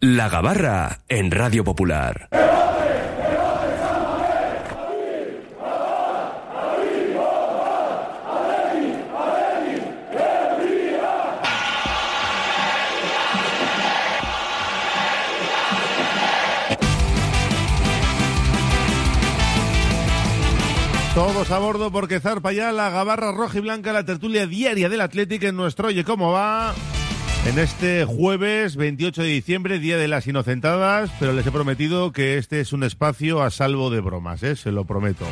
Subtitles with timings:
[0.00, 2.28] La Gabarra en Radio Popular.
[21.12, 25.00] Todos a bordo porque zarpa ya la gabarra roja y blanca, la tertulia diaria del
[25.00, 26.72] Atlético en nuestro Oye Cómo Va.
[27.46, 32.36] En este jueves 28 de diciembre, Día de las Inocentadas, pero les he prometido que
[32.36, 34.54] este es un espacio a salvo de bromas, ¿eh?
[34.54, 35.24] se lo prometo.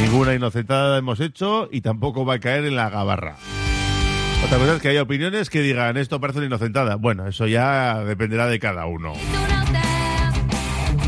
[0.00, 3.36] Ninguna inocentada hemos hecho y tampoco va a caer en la gabarra.
[4.44, 6.96] Otra cosa es que hay opiniones que digan esto parece una inocentada.
[6.96, 9.12] Bueno, eso ya dependerá de cada uno.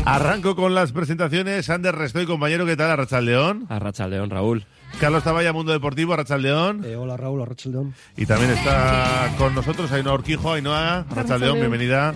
[0.05, 1.69] Arranco con las presentaciones.
[1.71, 2.91] Ander Restoy, compañero, ¿qué tal?
[2.91, 3.65] Arrachaldeón.
[3.69, 4.65] Arrachaldeón, Raúl.
[4.99, 6.83] Carlos Taballa, Mundo Deportivo, Arrachaldeón.
[6.85, 7.93] Eh, hola Raúl, Arrachaldeón.
[8.15, 10.53] Y también está con nosotros Ainhoa Urquijo.
[10.53, 12.15] Ainhoa, Arrachaldeón, bienvenida.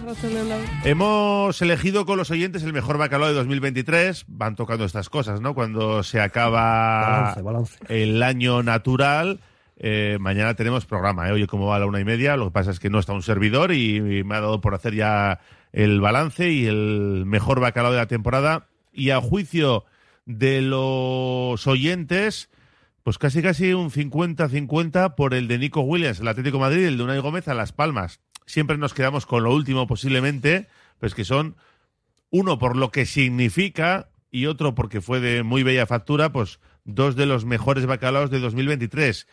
[0.86, 4.26] Hemos elegido con los oyentes el mejor bacalao de 2023.
[4.28, 5.54] Van tocando estas cosas, ¿no?
[5.54, 7.78] Cuando se acaba Balance, balance.
[7.90, 9.40] el año natural.
[9.78, 11.34] Eh, mañana tenemos programa, ¿eh?
[11.34, 12.38] Oye, ¿cómo va a la una y media?
[12.38, 14.74] Lo que pasa es que no está un servidor y, y me ha dado por
[14.74, 15.40] hacer ya
[15.74, 18.68] el balance y el mejor bacalao de la temporada.
[18.94, 19.86] Y a juicio
[20.26, 22.50] de los oyentes,
[23.10, 26.98] pues casi casi un 50-50 por el de Nico Williams, el Atlético de Madrid, el
[26.98, 28.20] de Unai Gómez a Las Palmas.
[28.46, 30.68] Siempre nos quedamos con lo último posiblemente,
[31.00, 31.56] pues que son
[32.30, 37.16] uno por lo que significa y otro porque fue de muy bella factura, pues dos
[37.16, 39.26] de los mejores bacalaos de 2023.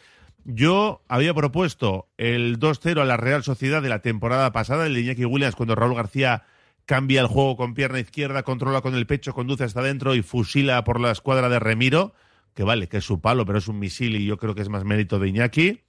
[0.47, 5.03] Yo había propuesto el 2-0 a la Real Sociedad de la temporada pasada, el de
[5.03, 6.45] Iñaki Williams, cuando Raúl García
[6.87, 10.83] cambia el juego con pierna izquierda, controla con el pecho, conduce hasta adentro y fusila
[10.83, 12.15] por la escuadra de Remiro,
[12.57, 14.71] que vale, que es su palo, pero es un misil y yo creo que es
[14.71, 15.83] más mérito de Iñaki.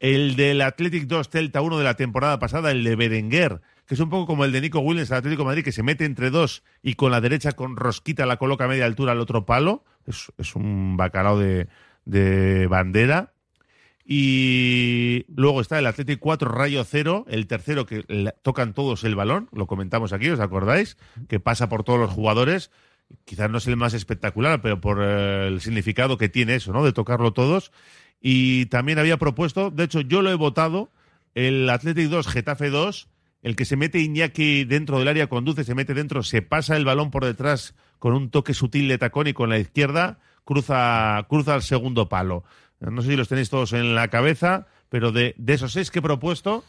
[0.00, 4.00] El del Athletic 2 Celta 1 de la temporada pasada, el de Berenguer, que es
[4.00, 6.64] un poco como el de Nico Williams al Atlético Madrid, que se mete entre dos
[6.82, 9.84] y con la derecha con rosquita la coloca a media altura al otro palo.
[10.04, 11.68] Es, un bacalao de,
[12.06, 13.32] de bandera.
[14.04, 18.04] Y luego está el Athletic 4 Rayo 0, el tercero que
[18.42, 20.96] tocan todos el balón, lo comentamos aquí, ¿os acordáis?
[21.28, 22.72] Que pasa por todos los jugadores.
[23.24, 26.84] Quizás no es el más espectacular, pero por eh, el significado que tiene eso, ¿no?
[26.84, 27.72] De tocarlo todos.
[28.20, 30.90] Y también había propuesto, de hecho yo lo he votado,
[31.34, 33.08] el Athletic 2 Getafe 2,
[33.42, 36.84] el que se mete Iñaki dentro del área, conduce, se mete dentro, se pasa el
[36.84, 41.54] balón por detrás con un toque sutil de tacón y con la izquierda cruza, cruza
[41.54, 42.44] al segundo palo.
[42.80, 46.00] No sé si los tenéis todos en la cabeza, pero de, de esos seis que
[46.00, 46.64] he propuesto,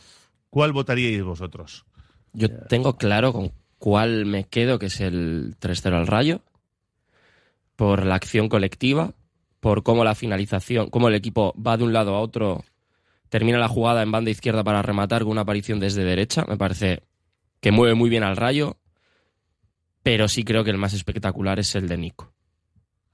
[0.49, 1.85] ¿cuál votaríais vosotros?
[2.33, 6.41] Yo tengo claro con cuál me quedo, que es el 3-0 al Rayo,
[7.75, 9.15] por la acción colectiva,
[9.59, 12.63] por cómo la finalización, cómo el equipo va de un lado a otro,
[13.29, 16.45] termina la jugada en banda izquierda para rematar con una aparición desde derecha.
[16.47, 17.01] Me parece
[17.59, 18.77] que mueve muy bien al Rayo,
[20.03, 22.31] pero sí creo que el más espectacular es el de Nico.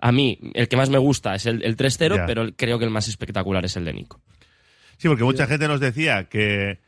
[0.02, 2.26] A mí, el que más me gusta es el, el 3-0, Ya.
[2.26, 4.20] pero creo que el más espectacular es el de Nico.
[4.98, 6.82] Sí, porque mucha gente nos decía que,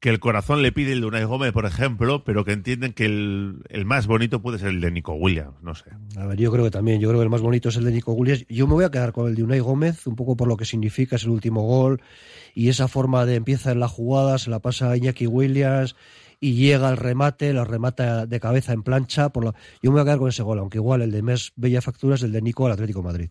[0.00, 3.06] que el corazón le pide el de Unai Gómez, por ejemplo, pero que entienden que
[3.06, 5.90] el, el más bonito puede ser el de Nico Williams, no sé.
[6.16, 7.92] A ver, yo creo que también, yo creo que el más bonito es el de
[7.92, 8.44] Nico Williams.
[8.48, 10.64] Yo me voy a quedar con el de Unai Gómez, un poco por lo que
[10.64, 12.02] significa, es el último gol
[12.54, 15.96] y esa forma de empieza en la jugada, se la pasa a Iñaki Williams
[16.40, 19.30] y llega al remate, lo remata de cabeza en plancha.
[19.30, 19.54] Por lo...
[19.82, 22.14] Yo me voy a quedar con ese gol, aunque igual el de más bella factura
[22.14, 23.30] es el de Nico al Atlético Madrid.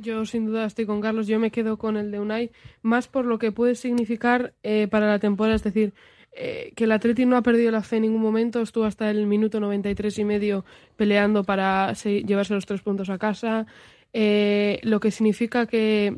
[0.00, 3.24] Yo sin duda estoy con Carlos, yo me quedo con el de Unai, más por
[3.24, 5.92] lo que puede significar eh, para la temporada, es decir,
[6.32, 9.26] eh, que el Atleti no ha perdido la fe en ningún momento, estuvo hasta el
[9.26, 10.64] minuto 93 y medio
[10.96, 13.66] peleando para se- llevarse los tres puntos a casa,
[14.12, 16.16] eh, lo que significa que,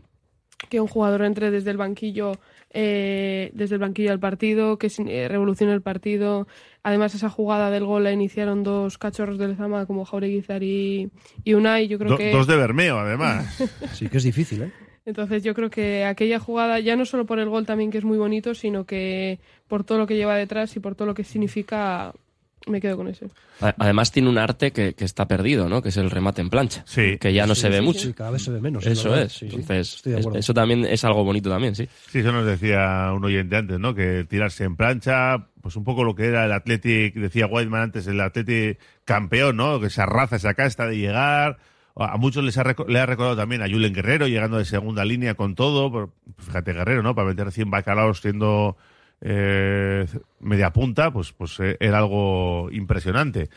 [0.68, 2.32] que un jugador entre desde el banquillo
[2.72, 6.47] eh, desde el banquillo al partido, que eh, revolucione el partido.
[6.82, 11.10] Además, esa jugada del gol la iniciaron dos cachorros del Zama como Jaureguizar y,
[11.44, 11.88] y Unai.
[11.88, 13.59] Yo creo Do- que Dos de Bermeo, además.
[13.94, 14.72] Sí que es difícil, ¿eh?
[15.06, 18.04] entonces yo creo que aquella jugada, ya no solo por el gol también que es
[18.04, 21.25] muy bonito, sino que por todo lo que lleva detrás y por todo lo que
[21.25, 22.12] significa,
[22.66, 23.26] me quedo con ese.
[23.60, 25.83] Además tiene un arte que, que está perdido, ¿no?
[25.83, 26.83] Que es el remate en plancha.
[26.86, 27.16] Sí.
[27.18, 28.01] Que ya no Sí, se ve sí, mucho.
[28.01, 28.86] sí, cada vez se ve menos.
[28.86, 29.33] Eso es.
[29.33, 30.39] Sí, sí, Entonces, estoy de es- acuerdo.
[30.41, 31.89] eso también es algo bonito también, sí.
[32.10, 33.95] Sí, eso nos decía un oyente antes, ¿no?
[33.95, 38.07] Que tirarse en plancha, pues un poco lo que era el Athletic, decía Whiteman antes,
[38.07, 39.80] el Athletic campeón, ¿no?
[39.80, 41.59] Que esa raza, esa casta de llegar.
[41.97, 45.34] A muchos les ha, le ha recordado también a Julen Guerrero llegando de segunda línea
[45.34, 45.91] con todo.
[45.92, 47.15] Pero, Fíjate, Guerrero, ¿no?
[47.15, 48.77] Para meter 100 bacalaos siendo
[49.20, 50.06] eh,
[50.38, 53.50] media punta, pues, pues eh, era algo impresionante.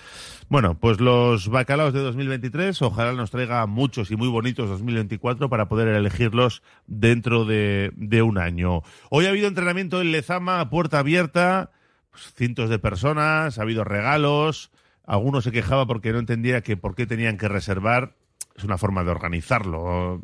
[0.49, 5.69] Bueno, pues los bacalaos de 2023, ojalá nos traiga muchos y muy bonitos 2024 para
[5.69, 8.81] poder elegirlos dentro de, de un año.
[9.09, 11.71] Hoy ha habido entrenamiento en Lezama a puerta abierta
[12.11, 14.71] pues, cientos de personas, ha habido regalos,
[15.05, 18.15] algunos se quejaba porque no entendía que por qué tenían que reservar.
[18.55, 20.21] Es una forma de organizarlo.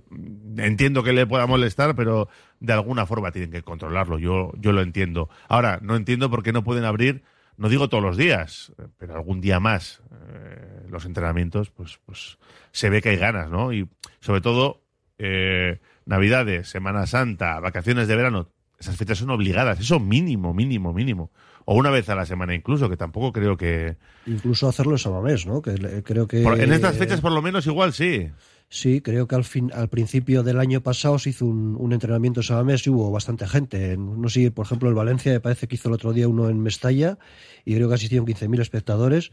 [0.58, 2.30] Entiendo que le pueda molestar, pero
[2.60, 4.20] de alguna forma tienen que controlarlo.
[4.20, 5.30] Yo, yo lo entiendo.
[5.48, 7.24] Ahora, no entiendo por qué no pueden abrir,
[7.58, 10.04] no digo todos los días, pero algún día más.
[10.12, 12.38] Eh, los entrenamientos, pues, pues
[12.72, 13.74] se ve que hay ganas, ¿no?
[13.74, 13.90] Y
[14.20, 14.84] sobre todo,
[15.18, 18.50] eh, Navidades, Semana Santa, vacaciones de verano,
[18.80, 19.80] esas fechas son obligadas.
[19.80, 21.32] Eso mínimo, mínimo, mínimo
[21.72, 23.96] o una vez a la semana incluso, que tampoco creo que...
[24.26, 25.62] Incluso hacerlo en Samamés, ¿no?
[25.62, 26.42] Que creo que...
[26.42, 28.32] en estas fechas por lo menos igual sí.
[28.70, 32.44] Sí, creo que al fin, al principio del año pasado se hizo un, entrenamiento en
[32.44, 33.96] Samamés y hubo bastante gente.
[33.98, 36.60] No sé, por ejemplo, el Valencia me parece que hizo el otro día uno en
[36.60, 37.20] Mestalla
[37.66, 39.30] y creo que asistieron 15.000 espectadores.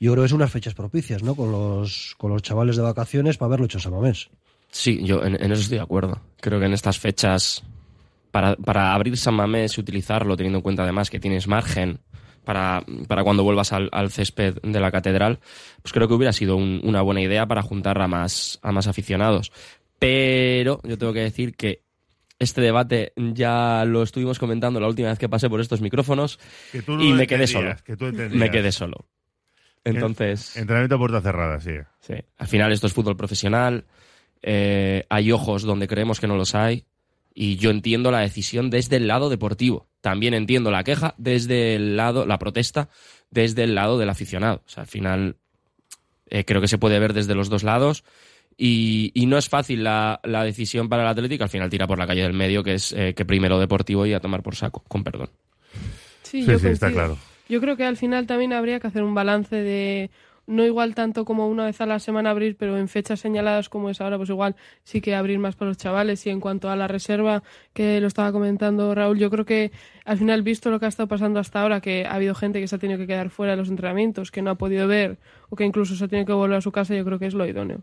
[0.00, 1.34] Yo creo que es unas fechas propicias, ¿no?
[1.34, 4.30] Con los, con los chavales de vacaciones para verlo hecho en Samamés.
[4.70, 6.18] Sí, yo en, en eso estoy de acuerdo.
[6.40, 7.62] Creo que en estas fechas
[8.34, 12.00] para, para abrir San Mamés y utilizarlo, teniendo en cuenta además que tienes margen
[12.44, 15.38] para, para cuando vuelvas al, al, césped de la catedral,
[15.82, 19.52] pues creo que hubiera sido una buena idea para juntar a más, a más aficionados.
[20.00, 21.84] Pero yo tengo que decir que
[22.40, 26.40] este debate ya lo estuvimos comentando la última vez que pasé por estos micrófonos
[26.72, 27.76] y me quedé solo.
[28.32, 29.06] me quedé solo.
[29.84, 30.56] Entonces.
[30.56, 31.74] Entrenamiento a puerta cerrada, sí.
[32.00, 32.14] Sí.
[32.36, 33.84] Al final esto es fútbol profesional.
[34.42, 36.84] Eh, hay ojos donde creemos que no los hay.
[37.34, 39.88] Y yo entiendo la decisión desde el lado deportivo.
[40.00, 42.88] También entiendo la queja desde el lado, la protesta
[43.30, 44.62] desde el lado del aficionado.
[44.64, 45.36] O sea, al final
[46.30, 48.04] eh, creo que se puede ver desde los dos lados.
[48.56, 51.42] Y, no es fácil la, decisión para el Atlético.
[51.42, 54.12] Al final tira por la calle del medio, que es eh, que primero deportivo y
[54.12, 55.30] a tomar por saco, con perdón.
[56.22, 57.18] Sí, sí, sí está claro.
[57.48, 60.10] Yo creo que al final también habría que hacer un balance de
[60.46, 63.90] no igual tanto como una vez a la semana abrir, pero en fechas señaladas como
[63.90, 66.26] es ahora, pues igual sí que abrir más para los chavales.
[66.26, 67.42] Y en cuanto a la reserva,
[67.72, 69.72] que lo estaba comentando Raúl, yo creo que
[70.04, 72.68] al final, visto lo que ha estado pasando hasta ahora, que ha habido gente que
[72.68, 75.18] se ha tenido que quedar fuera de los entrenamientos, que no ha podido ver
[75.50, 77.34] o que incluso se ha tenido que volver a su casa, yo creo que es
[77.34, 77.80] lo idóneo.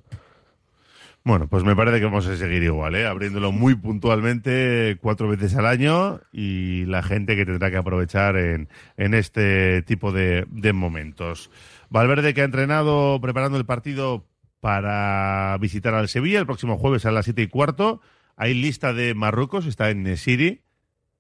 [1.24, 3.06] Bueno, pues me parece que vamos a seguir igual, ¿eh?
[3.06, 8.70] abriéndolo muy puntualmente cuatro veces al año y la gente que tendrá que aprovechar en,
[8.98, 11.52] en este tipo de, de momentos.
[11.92, 14.26] Valverde que ha entrenado preparando el partido
[14.62, 18.00] para visitar al Sevilla el próximo jueves a las siete y cuarto.
[18.38, 20.62] Hay lista de Marruecos, está en Nesiri.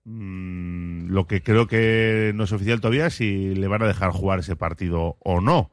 [0.06, 4.12] Mm, lo que creo que no es oficial todavía es si le van a dejar
[4.12, 5.72] jugar ese partido o no.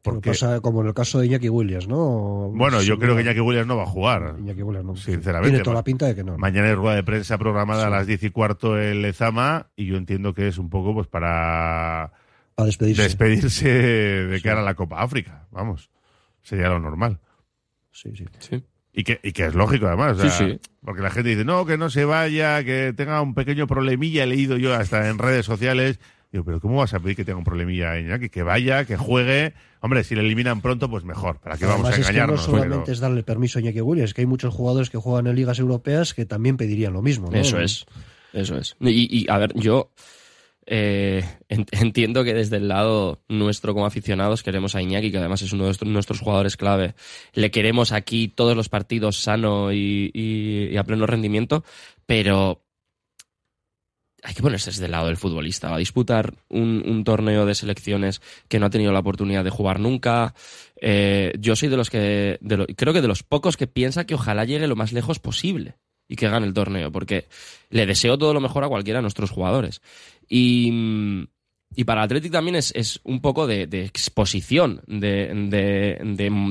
[0.00, 2.50] Porque pasa como en el caso de Iñaki Williams, ¿no?
[2.54, 4.36] Bueno, yo creo que Iñaki Williams no va a jugar.
[4.38, 4.96] Iñaki Williams no.
[4.96, 5.50] Sinceramente.
[5.50, 6.38] Tiene toda la pinta de que no.
[6.38, 9.98] Mañana hay rueda de prensa programada a las diez y cuarto en Lezama y yo
[9.98, 12.12] entiendo que es un poco pues para
[12.56, 13.02] a despedirse.
[13.02, 15.90] Despedirse de cara a la Copa África, vamos.
[16.42, 17.20] Sería lo normal.
[17.90, 18.24] Sí, sí.
[18.38, 18.62] sí.
[18.92, 20.18] Y que, y que es lógico, además.
[20.20, 20.60] sí, sí.
[20.84, 24.22] Porque la gente dice, no, que no se vaya, que tenga un pequeño problemilla.
[24.22, 25.98] He leído yo hasta en redes sociales.
[26.30, 28.28] Digo, pero ¿cómo vas a pedir que tenga un problemilla Iñaki?
[28.28, 29.54] Que vaya, que juegue.
[29.80, 31.38] Hombre, si le eliminan pronto, pues mejor.
[31.38, 32.40] ¿Para qué vamos a engañarnos?
[32.40, 34.90] Es que no solamente es darle permiso a Iñaki Williams, es que hay muchos jugadores
[34.90, 37.30] que juegan en ligas europeas que también pedirían lo mismo.
[37.30, 37.36] ¿no?
[37.36, 37.86] Eso es.
[38.32, 38.76] Eso es.
[38.80, 39.90] Y, y a ver, yo
[40.66, 45.52] eh, entiendo que desde el lado nuestro como aficionados queremos a Iñaki, que además es
[45.52, 46.94] uno de nuestros jugadores clave.
[47.32, 51.64] Le queremos aquí todos los partidos sano y, a pleno rendimiento,
[52.06, 52.62] pero
[54.22, 55.68] hay que ponerse desde el lado del futbolista.
[55.68, 59.80] Va a disputar un, torneo de selecciones que no ha tenido la oportunidad de jugar
[59.80, 60.34] nunca.
[60.80, 62.38] Eh, yo soy de los que,
[62.76, 65.76] creo que de los pocos que piensa que ojalá llegue lo más lejos posible
[66.08, 67.28] y que gane el torneo, porque
[67.70, 69.80] le deseo todo lo mejor a cualquiera de nuestros jugadores.
[70.28, 71.26] Y,
[71.74, 75.98] y para Athletic también es, es un poco de, exposición, de,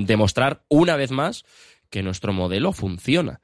[0.05, 1.45] demostrar una vez más
[1.89, 3.41] que nuestro modelo funciona.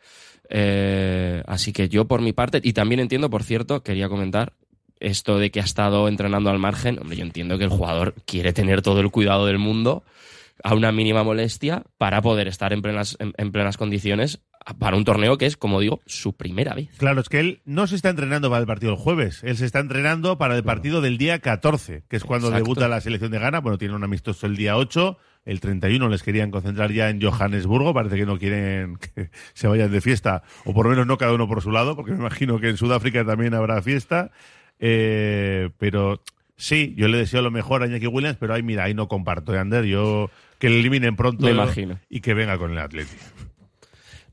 [0.49, 4.53] Eh, así que yo por mi parte, y también entiendo, por cierto, quería comentar
[4.99, 8.51] esto de que ha estado entrenando al margen, hombre, yo entiendo que el jugador quiere
[8.51, 10.03] tener todo el cuidado del mundo
[10.63, 14.41] a una mínima molestia para poder estar en plenas, en plenas condiciones
[14.77, 16.89] para un torneo que es, como digo, su primera vez.
[16.97, 19.65] Claro, es que él no se está entrenando para el partido del jueves, él se
[19.65, 23.39] está entrenando para el partido del día 14, que es cuando debuta la selección de
[23.39, 23.59] Ghana.
[23.59, 27.93] Bueno, tiene un amistoso el día 8, el 31 les querían concentrar ya en Johannesburgo,
[27.93, 31.33] parece que no quieren que se vayan de fiesta, o por lo menos no cada
[31.33, 34.31] uno por su lado, porque me imagino que en Sudáfrica también habrá fiesta.
[34.79, 36.23] Eh, pero
[36.55, 39.53] sí, yo le deseo lo mejor a Iñaki Williams, pero ahí mira, ahí no comparto,
[39.53, 41.47] ¿eh, Ander, yo que le eliminen pronto
[42.09, 43.23] y que venga con el Atlético.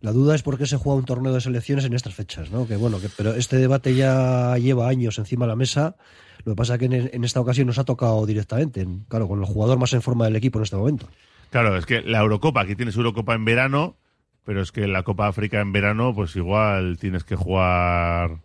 [0.07, 2.69] La duda es por qué se juega un torneo de selecciones en estas fechas, ¿no?
[2.69, 5.97] Que bueno, que, pero este debate ya lleva años encima de la mesa.
[6.45, 9.47] Lo que pasa es que en, esta ocasión nos ha tocado directamente, claro, con el
[9.47, 11.09] jugador más en forma del equipo en este momento.
[11.51, 13.97] Claro, es que la Eurocopa, aquí tienes Eurocopa en verano,
[14.45, 18.43] pero es que la Copa África en verano, pues igual tienes que jugar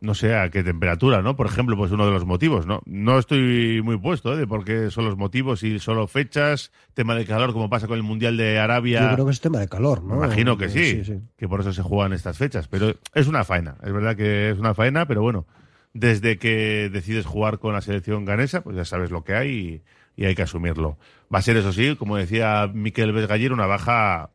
[0.00, 1.36] no sé a qué temperatura, ¿no?
[1.36, 2.80] Por ejemplo, pues uno de los motivos, ¿no?
[2.84, 4.36] No estoy muy puesto ¿eh?
[4.36, 7.96] de por qué son los motivos y solo fechas, tema de calor, como pasa con
[7.96, 9.08] el Mundial de Arabia.
[9.08, 10.16] Yo creo que es tema de calor, ¿no?
[10.16, 11.20] Me imagino que sí, Sí, sí.
[11.36, 12.68] que por eso se juegan estas fechas.
[12.68, 15.46] Pero es una faena, es verdad que es una faena, pero bueno,
[15.94, 19.82] desde que decides jugar con la selección ganesa, pues ya sabes lo que hay
[20.16, 20.98] y, y hay que asumirlo.
[21.34, 24.30] Va a ser, eso sí, como decía Miquel Vesgaller, una baja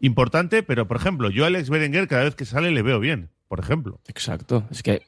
[0.00, 3.30] importante, pero por ejemplo, yo a Alex Berenguer cada vez que sale le veo bien,
[3.48, 4.00] por ejemplo.
[4.08, 4.64] Exacto.
[4.70, 5.02] Es que,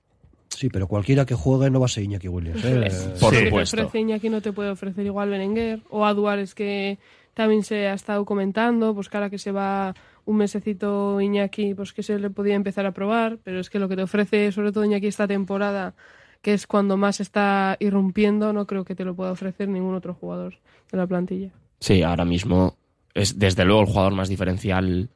[0.51, 2.65] Sí, pero cualquiera que juegue no va a ser Iñaki Williams.
[2.65, 2.91] ¿eh?
[3.21, 3.39] por Sí.
[3.41, 3.77] que supuesto.
[3.77, 6.99] ofrece Iñaki no te puede ofrecer igual Berenguer o a Duárez que
[7.35, 12.03] también se ha estado comentando, pues cara que se va un mesecito Iñaki, pues que
[12.03, 14.85] se le podía empezar a probar, pero es que lo que te ofrece sobre todo
[14.85, 15.95] Iñaki esta temporada,
[16.43, 20.15] que es cuando más está irrumpiendo, no creo que te lo pueda ofrecer ningún otro
[20.15, 20.55] jugador
[20.91, 21.51] de la plantilla.
[21.79, 22.75] Sí, ahora mismo
[23.15, 25.09] es desde luego el jugador más diferencial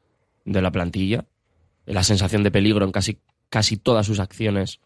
[0.45, 1.25] de la plantilla.
[1.87, 4.81] La sensación de peligro en casi, casi todas sus acciones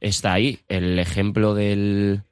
[0.00, 0.60] está ahí.
[0.68, 2.22] El ejemplo del,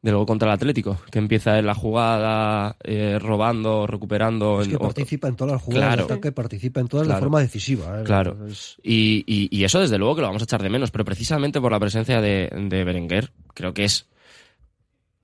[0.00, 4.60] del gol contra el Atlético, que empieza en la jugada eh, robando, recuperando.
[4.60, 6.06] Es en- que o- participa en todas las jugadas Claro.
[6.06, 7.20] de ataque, participa en todas de Claro.
[7.24, 8.00] forma decisiva.
[8.00, 8.04] ¿eh?
[8.04, 8.46] Claro.
[8.46, 11.04] Es- Y, y- y eso desde luego que lo vamos a echar de menos, pero
[11.04, 14.06] precisamente por la presencia de, de Berenguer, creo que es,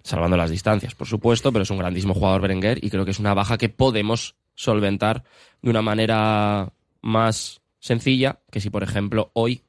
[0.02, 3.18] salvando las distancias, por supuesto, pero es un grandísimo jugador Berenguer y creo que es
[3.18, 5.25] una baja que podemos solventar
[5.62, 6.73] de una manera
[7.04, 9.62] más sencilla que si, por ejemplo, hoy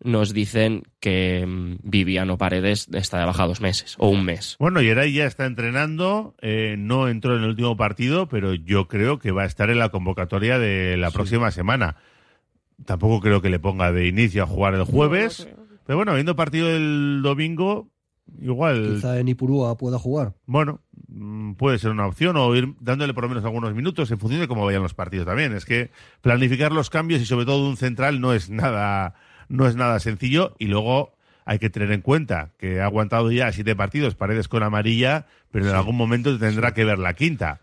[0.00, 4.56] nos dicen que mm, Viviano Paredes está de baja dos meses o un mes.
[4.58, 9.18] Bueno, Yeray ya está entrenando, eh, no entró en el último partido, pero yo creo
[9.18, 11.96] que va a estar en la convocatoria de la próxima semana.
[12.84, 15.78] Tampoco creo que le ponga de inicio a jugar el jueves, No, no creo.
[15.84, 17.88] pero bueno, viendo partido el domingo,
[18.40, 20.34] igual, Quizá en Ipurúa pueda jugar.
[20.46, 24.18] bueno, mm, puede ser una opción o ir dándole por lo menos algunos minutos en
[24.18, 25.54] función de cómo vayan los partidos también.
[25.54, 29.14] Es que planificar los cambios y sobre todo un central no es nada,
[29.48, 31.12] no es nada sencillo y luego
[31.44, 35.66] hay que tener en cuenta que ha aguantado ya siete partidos, paredes con amarilla, pero
[35.66, 37.62] en algún momento tendrá que ver la quinta.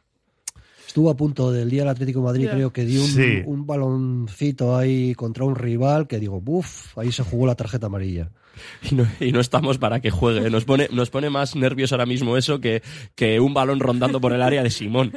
[0.87, 3.41] Estuvo a punto del día del Atlético de Madrid, creo que dio un, Sí.
[3.45, 8.29] un baloncito ahí contra un rival que digo, buf, ahí se jugó la tarjeta amarilla.
[8.89, 10.49] Y no, y no estamos para que juegue.
[10.49, 12.81] Nos pone, nos pone más nervios ahora mismo eso que,
[13.13, 15.11] que un balón rondando por el área de Simón.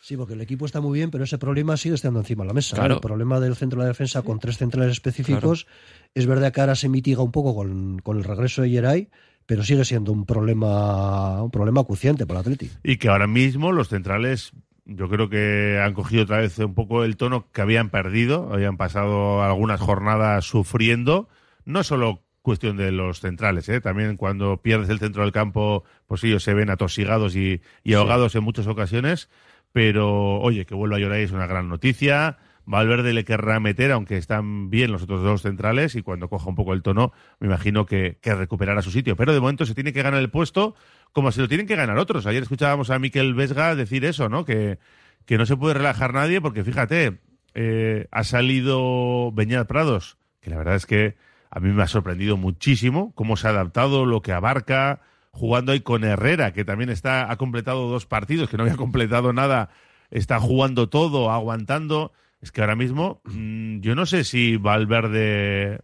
[0.00, 2.54] Sí, porque el equipo está muy bien, pero ese problema sigue estando encima de la
[2.54, 2.74] mesa.
[2.76, 2.78] ¿eh?
[2.78, 2.94] Claro.
[2.94, 5.66] El problema del centro de la defensa con tres centrales específicos
[6.14, 9.10] es verdad que ahora se mitiga un poco con, con el regreso de Yeray,
[9.44, 12.70] pero sigue siendo un problema un problema acuciante para el Atleti.
[12.82, 14.52] Y que ahora mismo los centrales,
[14.90, 18.76] yo creo que han cogido otra vez un poco el tono que habían perdido, habían
[18.76, 21.28] pasado algunas jornadas sufriendo,
[21.64, 23.80] no solo cuestión de los centrales, ¿eh?
[23.80, 28.34] también cuando pierdes el centro del campo, pues ellos se ven atosigados y, y ahogados
[28.34, 29.28] en muchas ocasiones,
[29.72, 32.38] pero oye, que vuelva a llorar es una gran noticia.
[32.70, 36.54] Valverde le querrá meter, aunque están bien los otros dos centrales, y cuando coja un
[36.54, 39.16] poco el tono, me imagino que, que recuperará su sitio.
[39.16, 40.74] Pero de momento se tiene que ganar el puesto
[41.12, 42.26] como se lo tienen que ganar otros.
[42.26, 44.44] Ayer escuchábamos a Miquel Vesga decir eso, ¿no?
[44.44, 44.78] Que,
[45.26, 47.18] que no se puede relajar nadie, porque fíjate,
[47.54, 51.16] eh, ha salido Beñat Prados, que la verdad es que
[51.50, 55.00] a mí me ha sorprendido muchísimo cómo se ha adaptado, lo que abarca,
[55.32, 59.32] jugando ahí con Herrera, que también está, ha completado dos partidos, que no había completado
[59.32, 59.70] nada,
[60.10, 62.12] está jugando todo, aguantando.
[62.40, 65.80] Es que ahora mismo, mm, yo no sé si Valverde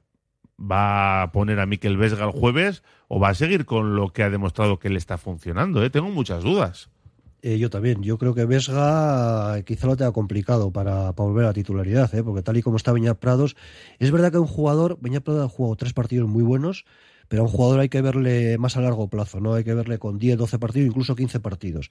[0.59, 4.23] va a poner a Miquel Vesga el jueves o va a seguir con lo que
[4.23, 5.85] ha demostrado que le está funcionando.
[5.85, 5.91] ¿eh?
[5.91, 6.89] Tengo muchas dudas.
[7.43, 8.03] Eh, yo también.
[8.03, 12.23] Yo creo que Vesga quizá lo tenga complicado para, para volver a la titularidad, ¿eh?
[12.23, 13.57] porque tal y como está Beñat Prados,
[13.99, 16.87] es verdad que un jugador, Beñat Prados ha jugado tres partidos muy buenos,
[17.28, 19.54] pero a un jugador hay que verle más a largo plazo, ¿no?
[19.54, 21.90] Hay que verle con 10, 12 partidos, incluso 15 partidos.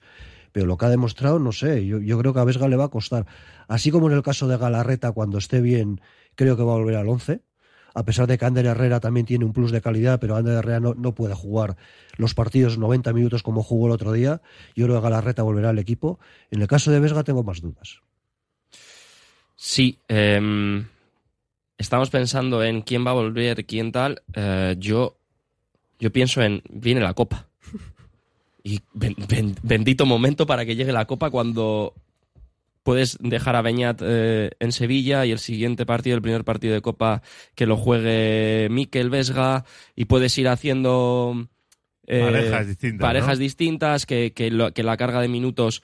[0.52, 2.88] Pero lo que ha demostrado, no sé, yo, creo que a Vesga le va a
[2.88, 3.26] costar.
[3.68, 6.00] Así como en el caso de Galarreta, cuando esté bien,
[6.34, 7.40] creo que va a volver al 11.
[7.94, 10.80] A pesar de que Ander Herrera también tiene un plus de calidad, pero Ander Herrera
[10.80, 11.76] no, no puede jugar
[12.18, 14.42] los partidos 90 minutos como jugó el otro día.
[14.74, 16.18] Yo creo que Galarreta volverá al equipo.
[16.50, 18.00] En el caso de Vesga tengo más dudas.
[19.56, 20.86] Sí, em,
[21.78, 24.22] estamos pensando en quién va a volver, quién tal.
[24.34, 25.16] Eh, yo,
[25.98, 27.46] yo pienso en, viene la Copa.
[28.62, 31.94] Y ben- ben- bendito momento para que llegue la Copa cuando
[32.82, 36.82] puedes dejar a Beñat eh, en Sevilla y el siguiente partido, el primer partido de
[36.82, 37.22] Copa,
[37.54, 41.48] que lo juegue Mikel Vesga y puedes ir haciendo
[42.06, 43.42] eh, Parejas distintas, parejas ¿no?
[43.42, 45.82] distintas, que, que lo- que la carga de minutos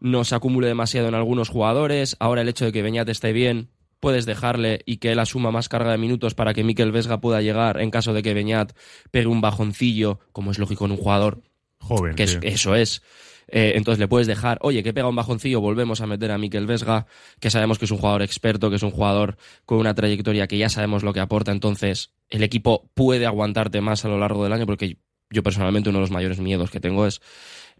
[0.00, 2.16] no se acumule demasiado en algunos jugadores.
[2.20, 3.68] Ahora el hecho de que Beñat esté bien,
[4.04, 7.42] puedes dejarle y que él asuma más carga de minutos para que Mikel Vesga pueda
[7.42, 8.72] llegar en caso de que Beñat
[9.10, 11.42] pegue un bajoncillo, como es lógico en un jugador
[11.78, 12.14] Joven.
[12.14, 13.02] que es- eso es.
[13.48, 16.66] Eh, entonces le puedes dejar, oye, que pega un bajoncillo, volvemos a meter a Miquel
[16.66, 17.06] Vesga,
[17.40, 20.56] que sabemos que es un jugador experto, que es un jugador con una trayectoria que
[20.56, 24.54] ya sabemos lo que aporta, entonces el equipo puede aguantarte más a lo largo del
[24.54, 24.96] año, porque
[25.34, 27.20] yo personalmente uno de los mayores miedos que tengo es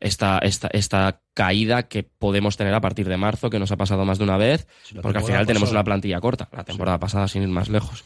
[0.00, 4.04] esta, esta, esta caída que podemos tener a partir de marzo, que nos ha pasado
[4.04, 4.66] más de una vez,
[5.00, 8.04] porque al final tenemos una plantilla corta, la temporada pasada sin ir más lejos.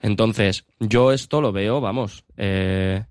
[0.00, 3.04] Entonces, yo esto lo veo, vamos, eh,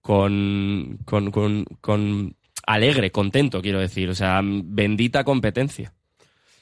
[0.00, 4.08] con, con, con, con alegre, contento, quiero decir.
[4.08, 5.92] O sea, bendita competencia.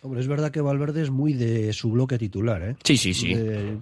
[0.05, 2.77] Hombre, es verdad que Valverde es muy de su bloque titular, ¿eh?
[2.85, 3.33] Sí, sí, sí.
[3.33, 3.79] De-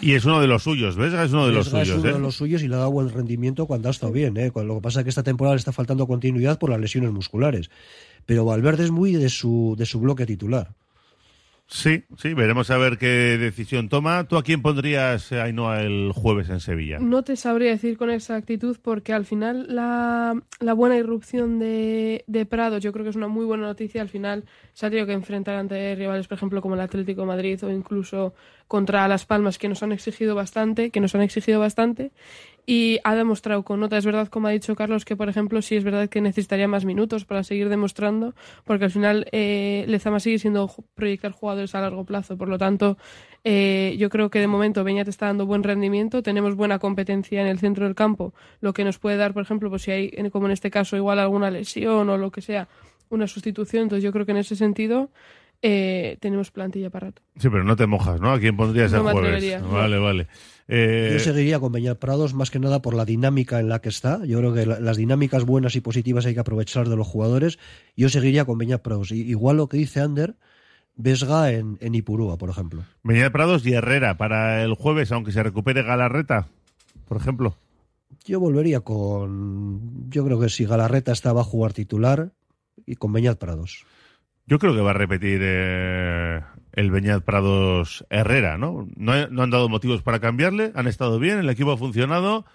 [0.00, 1.12] Y es uno de los suyos, ¿ves?
[1.12, 2.14] Es uno de los Vesga es suyos, uno ¿eh?
[2.14, 4.38] de los suyos y le ha dado buen rendimiento cuando ha estado bien.
[4.38, 4.50] ¿eh?
[4.54, 7.68] Lo que pasa es que esta temporada le está faltando continuidad por las lesiones musculares.
[8.24, 10.72] Pero Valverde es muy de su, de su bloque titular.
[11.68, 14.28] Sí, sí, veremos a ver qué decisión toma.
[14.28, 16.98] ¿Tú a quién pondrías, eh, Ainhoa, el jueves en Sevilla?
[17.00, 22.46] No te sabría decir con exactitud porque al final la, la buena irrupción de, de
[22.46, 24.00] Prado yo creo que es una muy buena noticia.
[24.00, 24.44] Al final
[24.74, 27.70] se ha tenido que enfrentar ante rivales, por ejemplo, como el Atlético de Madrid o
[27.70, 28.34] incluso
[28.68, 32.12] contra Las Palmas que nos han exigido bastante, que nos han exigido bastante
[32.66, 33.96] y ha demostrado con nota.
[33.96, 36.84] Es verdad, como ha dicho Carlos, que por ejemplo sí es verdad que necesitaría más
[36.84, 42.04] minutos para seguir demostrando porque al final eh, Lezama sigue siendo proyectar jugadores a largo
[42.04, 42.36] plazo.
[42.36, 42.98] Por lo tanto,
[43.44, 47.46] eh, yo creo que de momento Beñat está dando buen rendimiento, tenemos buena competencia en
[47.46, 50.46] el centro del campo, lo que nos puede dar, por ejemplo, pues si hay, como
[50.46, 52.66] en este caso, igual alguna lesión o lo que sea,
[53.08, 53.84] una sustitución.
[53.84, 55.10] Entonces yo creo que en ese sentido
[55.62, 57.22] eh, tenemos plantilla para rato.
[57.36, 58.32] Sí, pero no te mojas, ¿no?
[58.32, 59.62] ¿A quién pondrías No el jueves?
[59.62, 59.68] no.
[59.68, 60.26] Vale, vale.
[60.68, 63.88] Eh, Yo seguiría con Beñat Prados más que nada por la dinámica en la que
[63.88, 64.24] está.
[64.24, 67.58] Yo creo que la- las dinámicas buenas y positivas hay que aprovechar de los jugadores.
[67.96, 69.12] Yo seguiría con Beñat Prados.
[69.12, 70.34] Y- igual lo que dice Ander,
[70.96, 72.82] Vesga en, en Ipurúa, por ejemplo.
[73.04, 76.48] Beñat Prados y Herrera para el jueves, aunque se recupere Galarreta,
[77.06, 77.56] por ejemplo.
[78.24, 80.08] Yo volvería con.
[80.10, 82.32] Yo creo que si Galarreta está va a jugar titular
[82.86, 83.84] y con Beñat Prados.
[84.46, 86.40] Yo creo que va a repetir eh,
[86.76, 88.86] el Beñat Prados Herrera, ¿no?
[88.96, 89.12] ¿no?
[89.12, 92.46] han dado motivos para cambiarle, han estado bien, el equipo ha funcionado.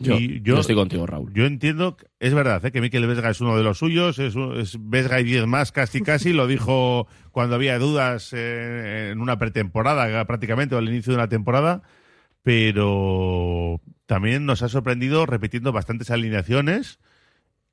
[0.00, 1.32] Yo, y yo estoy contigo, Raúl.
[1.34, 2.72] Yo entiendo, que- es verdad, ¿eh?
[2.72, 4.34] que Miquel Vesga es uno de los suyos, es,
[4.80, 10.24] Vesga y 10 más casi casi, lo dijo cuando había dudas eh, en una pretemporada
[10.26, 11.82] prácticamente o al inicio de una temporada,
[12.42, 16.98] pero también nos ha sorprendido repitiendo bastantes alineaciones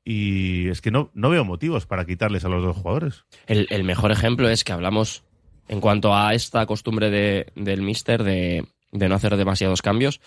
[0.04, 3.26] y es que no, no veo motivos para quitarles a los dos jugadores.
[3.48, 5.24] El, el mejor ejemplo es que hablamos,
[5.72, 10.20] en cuanto a esta costumbre de, del Mister de, de no hacer demasiados cambios,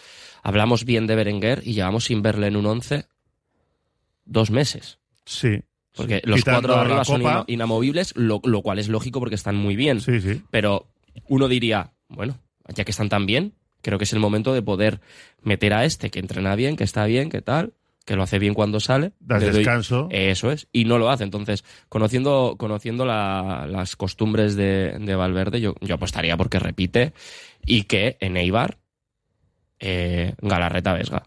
[0.43, 3.05] hablamos bien de Berenguer y llevamos sin verle en un 11
[4.25, 4.99] dos meses.
[5.25, 5.61] Sí.
[5.95, 9.37] Porque los Quitando cuatro de arriba son ina- inamovibles, lo, lo cual es lógico porque
[9.37, 10.01] están muy bien.
[10.01, 10.43] Sí, sí.
[10.51, 10.89] Pero
[11.29, 12.39] uno diría, bueno,
[12.75, 13.53] ya que están tan bien,
[13.83, 15.01] creo que es el momento de poder
[15.43, 18.55] meter a este que entrena bien, que está bien, que tal, que lo hace bien
[18.55, 19.13] cuando sale.
[19.21, 20.09] Das doy- descanso.
[20.11, 21.25] Eso es, y no lo hace.
[21.25, 27.13] Entonces, conociendo, conociendo la- las costumbres de, de Valverde, yo, yo apostaría porque repite
[27.65, 28.79] y que en Eibar,
[29.81, 31.25] eh, Galarreta Vesga.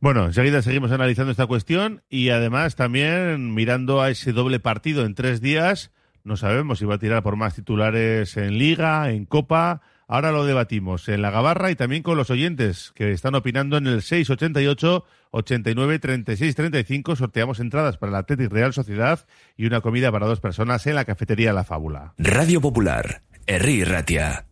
[0.00, 5.14] Bueno, enseguida seguimos analizando esta cuestión y además también mirando a ese doble partido en
[5.14, 5.92] tres días.
[6.24, 9.80] No sabemos si va a tirar por más titulares en Liga, en Copa.
[10.08, 13.86] Ahora lo debatimos en la Gabarra y también con los oyentes que están opinando en
[13.86, 17.16] el 688 89 36 35.
[17.16, 21.04] Sorteamos entradas para la Atlético Real Sociedad y una comida para dos personas en la
[21.04, 22.14] cafetería La Fábula.
[22.18, 24.44] Radio Popular, Herri Ratia.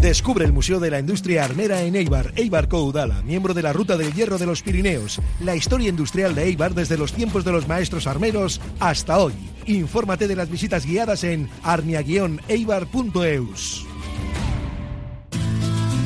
[0.00, 3.98] Descubre el Museo de la Industria Armera en Eibar, Eibar Coudala, miembro de la Ruta
[3.98, 5.20] del Hierro de los Pirineos.
[5.40, 9.34] La historia industrial de Eibar desde los tiempos de los maestros armeros hasta hoy.
[9.66, 13.84] Infórmate de las visitas guiadas en arnia-eibar.eus.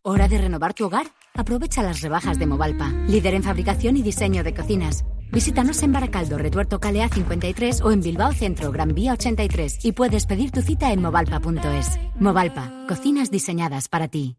[0.03, 1.07] ¿Hora de renovar tu hogar?
[1.33, 5.03] Aprovecha las rebajas de Movalpa, líder en fabricación y diseño de cocinas.
[5.33, 10.27] Visítanos en Baracaldo, Retuerto Calea 53 o en Bilbao Centro, Gran Vía 83 y puedes
[10.27, 11.99] pedir tu cita en movalpa.es.
[12.19, 14.35] Movalpa, cocinas diseñadas para ti.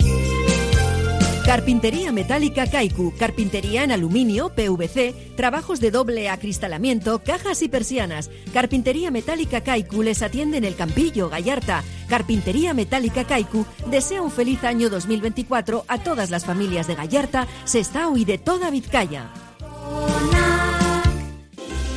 [1.45, 8.31] Carpintería metálica Kaiku, carpintería en aluminio, PVC, trabajos de doble acristalamiento, cajas y persianas.
[8.53, 11.83] Carpintería metálica Kaiku les atiende en el Campillo, Gallarta.
[12.09, 18.17] Carpintería metálica Kaiku desea un feliz año 2024 a todas las familias de Gallarta, Sestao
[18.17, 19.33] y de toda Vizcaya.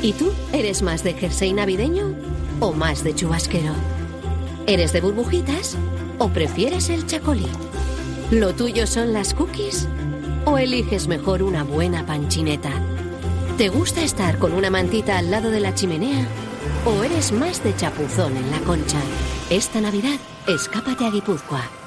[0.02, 2.14] ¿Y tú eres más de jersey navideño
[2.60, 3.74] o más de chubasquero?
[4.68, 5.76] ¿Eres de burbujitas
[6.20, 7.48] o prefieres el chacolí?
[8.30, 9.88] ¿Lo tuyo son las cookies
[10.46, 12.72] o eliges mejor una buena panchineta?
[13.58, 16.28] ¿Te gusta estar con una mantita al lado de la chimenea
[16.86, 19.00] o eres más de chapuzón en la concha?
[19.50, 21.87] Esta Navidad, escápate a Guipúzcoa.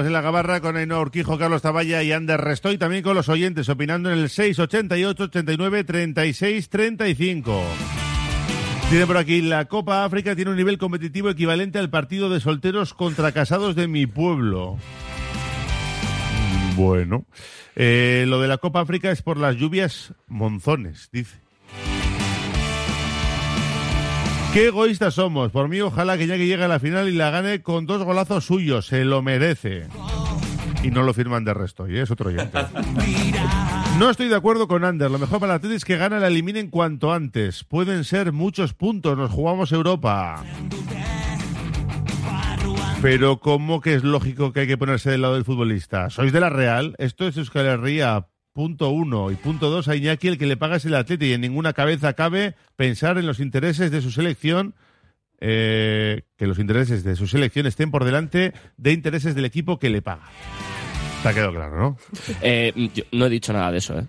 [0.00, 3.68] En la gabarra con Ainhoa Urquijo, Carlos Taballa y Ander Restoy, también con los oyentes
[3.68, 7.62] opinando en el 688 89 36 35.
[8.90, 12.92] Tiene por aquí, la Copa África tiene un nivel competitivo equivalente al partido de solteros
[12.92, 14.78] contra casados de mi pueblo.
[16.74, 17.24] Bueno,
[17.76, 21.43] eh, lo de la Copa África es por las lluvias monzones, dice.
[24.54, 25.50] Qué egoístas somos.
[25.50, 28.04] Por mí, ojalá que ya que llegue a la final y la gane con dos
[28.04, 28.86] golazos suyos.
[28.86, 29.88] Se lo merece.
[30.84, 31.88] Y no lo firman de resto.
[31.88, 32.56] Y es otro oyente.
[33.98, 35.10] No estoy de acuerdo con Ander.
[35.10, 37.64] Lo mejor para la Atleti es que gana la eliminen cuanto antes.
[37.64, 39.18] Pueden ser muchos puntos.
[39.18, 40.44] Nos jugamos Europa.
[43.02, 46.10] Pero ¿cómo que es lógico que hay que ponerse del lado del futbolista?
[46.10, 46.94] ¿Sois de la Real?
[46.98, 49.30] Esto es Euskal Herria, punto uno.
[49.30, 51.74] Y punto dos, a Iñaki el que le paga es el atleta y en ninguna
[51.74, 54.74] cabeza cabe pensar en los intereses de su selección,
[55.40, 59.90] eh, que los intereses de su selección estén por delante de intereses del equipo que
[59.90, 60.30] le paga.
[61.22, 61.98] Te ha quedado claro, ¿no?
[62.42, 64.06] Eh, yo no he dicho nada de eso, ¿eh?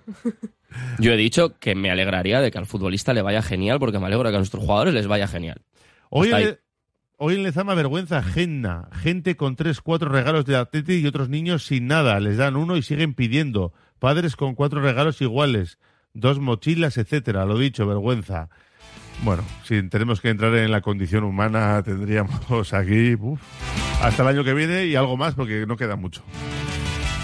[1.00, 4.06] Yo he dicho que me alegraría de que al futbolista le vaya genial, porque me
[4.06, 5.62] alegro de que a nuestros jugadores les vaya genial.
[6.10, 6.60] Hoy en,
[7.18, 8.90] hoy en Lezama vergüenza ajena.
[8.92, 12.20] Gente con tres, cuatro regalos de Atleti y otros niños sin nada.
[12.20, 13.74] Les dan uno y siguen pidiendo.
[14.00, 15.78] Padres con cuatro regalos iguales.
[16.14, 17.46] Dos mochilas, etcétera.
[17.46, 18.50] Lo dicho, vergüenza.
[19.24, 23.40] Bueno, si tenemos que entrar en la condición humana, tendríamos aquí uf,
[24.02, 26.22] hasta el año que viene y algo más porque no queda mucho.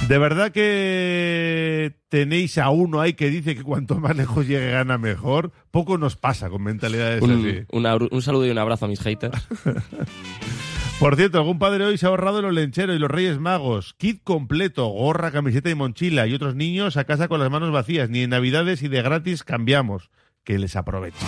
[0.08, 4.98] ¿De verdad que tenéis a uno ahí que dice que cuanto más lejos llegue gana
[4.98, 5.52] mejor?
[5.70, 7.32] Poco nos pasa con mentalidades así.
[7.32, 9.48] Un, un abru- un saludo y un abrazo a mis haters.
[11.02, 13.96] Por cierto, algún padre hoy se ha ahorrado los lencheros y los Reyes Magos.
[13.96, 16.28] Kit completo, gorra, camiseta y mochila.
[16.28, 18.12] Y otros niños a casa con las manos vacías.
[18.12, 20.12] Ni en Navidades y de gratis cambiamos.
[20.44, 21.28] Que les aprovechen.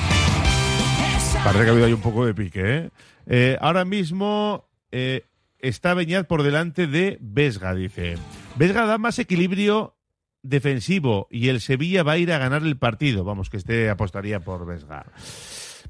[1.44, 2.90] Parece que ha habido ahí un poco de pique, ¿eh?
[3.26, 5.26] Eh, ahora mismo eh,
[5.58, 8.20] está Beñat por delante de Vesga, dice.
[8.56, 9.96] Vesga da más equilibrio
[10.44, 13.24] defensivo y el Sevilla va a ir a ganar el partido.
[13.24, 15.08] Vamos, que este apostaría por Vesga.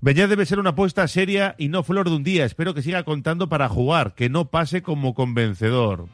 [0.03, 2.43] Beñat debe ser una apuesta seria y no flor de un día.
[2.43, 6.07] Espero que siga contando para jugar, que no pase como convencedor.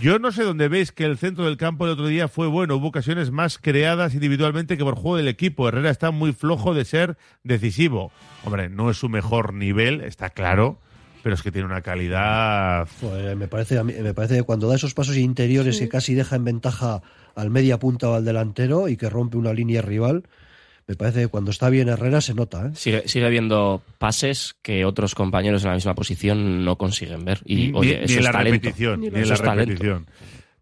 [0.00, 2.76] Yo no sé dónde veis que el centro del campo el otro día fue bueno.
[2.76, 5.66] Hubo ocasiones más creadas individualmente que por juego del equipo.
[5.66, 8.12] Herrera está muy flojo de ser decisivo.
[8.44, 10.78] Hombre, no es su mejor nivel, está claro,
[11.24, 12.86] pero es que tiene una calidad.
[13.00, 15.84] Joder, me parece, a mí- me parece que cuando da esos pasos interiores Sí.
[15.84, 17.02] que casi deja en ventaja
[17.34, 20.22] al media punta o al delantero y que rompe una línea rival,
[20.88, 22.66] me parece que cuando está bien Herrera se nota.
[22.66, 22.70] ¿eh?
[22.74, 27.40] Sigue, sigue habiendo pases que otros compañeros en la misma posición no consiguen ver.
[27.44, 28.54] Y, ni, oye, ni eso en es la talento.
[28.54, 29.70] repetición, Ni ni la es talento.
[29.72, 30.06] repetición.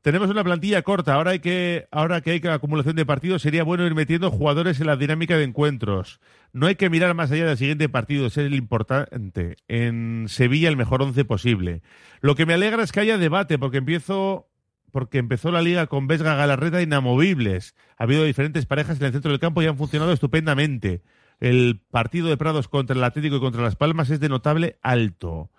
[0.02, 1.14] Tenemos una plantilla corta.
[1.14, 4.78] Ahora hay que, ahora que hay que acumulación de partidos, sería bueno ir metiendo jugadores
[4.80, 6.20] en la dinámica de encuentros.
[6.52, 9.56] No hay que mirar más allá del siguiente partido, es el importante.
[9.66, 11.82] En Sevilla el mejor once posible.
[12.20, 14.48] Lo que me alegra es que haya debate, porque empiezo,
[14.96, 17.74] porque empezó la liga con Vesga Galarreta inamovibles.
[17.98, 21.02] Ha habido diferentes parejas en el centro del campo y han funcionado estupendamente.
[21.38, 25.50] El partido de Prados contra el Atlético y contra Las Palmas es de notable alto.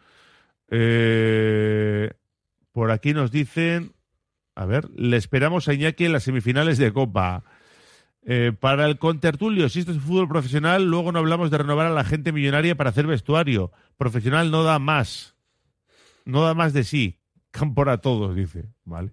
[0.71, 2.13] Eh,
[2.71, 3.93] por aquí nos dicen,
[4.55, 7.43] a ver, le esperamos a Iñaki en las semifinales de Copa.
[8.25, 11.91] Eh, para el contertulio, si esto es fútbol profesional, luego no hablamos de renovar a
[11.91, 13.71] la gente millonaria para hacer vestuario.
[13.97, 15.35] Profesional no da más.
[16.25, 17.19] No da más de sí.
[17.57, 18.65] Campo a todos, dice.
[18.85, 19.11] Vale.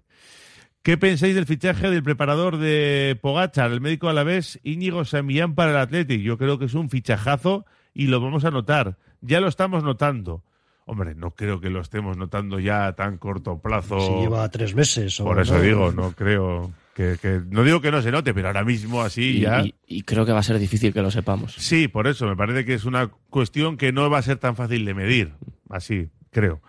[0.83, 5.55] ¿Qué pensáis del fichaje del preparador de Pogachar, el médico a la vez, Íñigo Samillán
[5.55, 6.21] para el Athletic?
[6.21, 8.97] Yo creo que es un fichajazo y lo vamos a notar.
[9.21, 10.43] Ya lo estamos notando.
[10.85, 13.99] Hombre, no creo que lo estemos notando ya a tan corto plazo.
[13.99, 15.19] Si lleva tres meses.
[15.19, 15.61] o Por eso no.
[15.61, 19.37] digo, no creo que, que- No digo que no se note, pero ahora mismo así
[19.37, 19.63] Y, ya...
[19.63, 21.55] y- y creo que va a ser difícil que lo sepamos.
[21.57, 24.55] Sí, por eso, me parece que es una cuestión que no va a ser tan
[24.55, 25.33] fácil de medir.
[25.67, 26.61] Así, creo.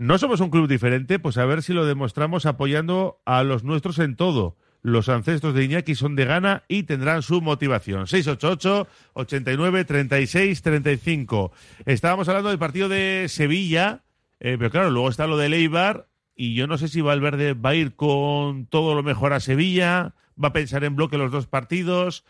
[0.00, 3.98] No somos un club diferente, pues a ver si lo demostramos apoyando a los nuestros
[3.98, 4.56] en todo.
[4.80, 8.06] Los ancestros de Iñaki son de gana y tendrán su motivación.
[8.06, 11.52] 688 89 36 35.
[11.84, 14.00] Estábamos hablando del partido de Sevilla,
[14.40, 17.70] eh, pero claro, luego está lo de Eibar y yo no sé si Valverde va
[17.70, 21.46] a ir con todo lo mejor a Sevilla, va a pensar en bloque los dos
[21.46, 22.24] partidos,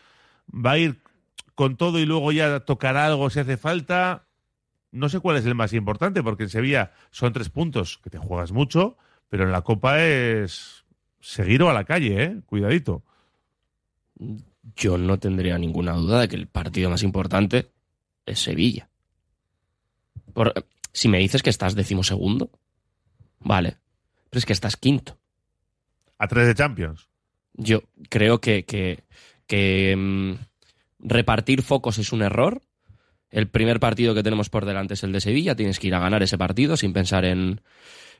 [0.53, 0.99] va a ir
[1.55, 4.25] con todo y luego ya tocará algo si hace falta.
[4.91, 8.17] No sé cuál es el más importante, porque en Sevilla son tres puntos que te
[8.17, 8.97] juegas mucho,
[9.29, 10.85] pero en la Copa es
[11.21, 12.41] seguir o a la calle, ¿eh?
[12.45, 13.03] Cuidadito.
[14.75, 17.71] Yo no tendría ninguna duda de que el partido más importante
[18.25, 18.89] es Sevilla.
[20.33, 20.53] Por,
[20.93, 22.51] si me dices que estás decimosegundo,
[23.39, 23.77] vale.
[24.29, 25.17] Pero es que estás quinto.
[26.17, 27.09] A tres de Champions.
[27.53, 29.03] Yo creo que, que,
[29.47, 30.33] que, mm,
[30.99, 32.61] repartir focos es un error.
[33.31, 35.55] El primer partido que tenemos por delante es el de Sevilla.
[35.55, 37.61] Tienes que ir a ganar ese partido sin pensar en,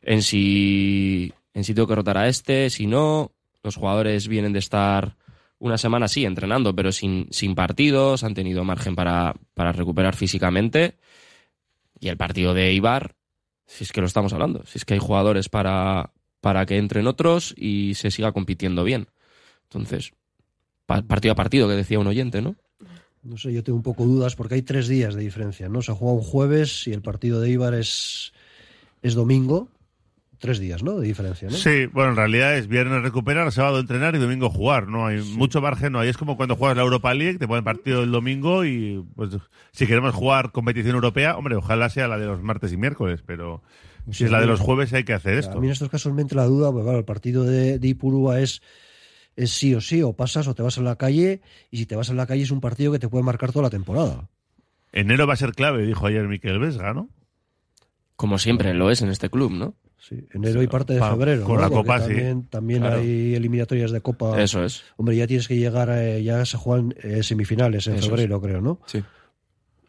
[0.02, 3.34] en si en si tengo que rotar a este, si no.
[3.64, 5.18] Los jugadores vienen de estar
[5.60, 10.96] una semana sí entrenando, pero sin, sin partidos, han tenido margen para, para recuperar físicamente.
[12.00, 13.16] Y el partido de Ibar,
[13.68, 17.06] si es que lo estamos hablando, si es que hay jugadores para, para que entren
[17.06, 19.10] otros y se siga compitiendo bien.
[19.64, 20.14] Entonces,
[20.88, 22.56] pa- partido a partido, que decía un oyente, ¿no?
[23.24, 25.82] No sé, yo tengo un poco dudas porque hay tres días de diferencia, ¿no?
[25.82, 28.34] Se juega un jueves y el partido de Ibar es,
[29.02, 29.70] es domingo.
[30.40, 31.00] Tres días, ¿no?
[31.00, 31.56] De diferencia, ¿no?
[31.56, 34.88] Sí, bueno, en realidad es viernes recuperar, sábado entrenar y domingo jugar.
[34.88, 36.10] No hay mucho margen, no hay.
[36.10, 39.38] Es como cuando juegas la Europa League, te ponen partido el domingo y pues
[39.72, 43.62] si queremos jugar competición europea, hombre, ojalá sea la de los martes y miércoles, pero
[44.10, 45.60] si es la de los jueves hay que hacer esto.
[45.60, 47.88] A mí en estos casos me entra la duda, porque claro, el partido de, de
[47.90, 48.64] Ipurúa es,
[49.36, 51.96] es sí o sí, o pasas o te vas a la calle, y si te
[51.96, 54.30] vas a la calle es un partido que te puede marcar toda la temporada.
[54.92, 57.10] Enero va a ser clave, dijo ayer Miquel Vesga, ¿no?
[58.16, 59.74] Como siempre lo es en este club, ¿no?
[59.98, 61.44] Sí, enero y parte de Pa- febrero.
[61.44, 61.62] con ¿no?
[61.62, 62.08] la Porque Copa, sí.
[62.08, 63.00] también, También Claro.
[63.00, 64.42] hay eliminatorias de Copa.
[64.42, 64.84] Eso es.
[64.98, 68.10] Hombre, ya tienes que llegar, eh, ya se juegan eh, semifinales en Eso es.
[68.10, 68.80] febrero, creo, ¿no?
[68.88, 69.04] Sí.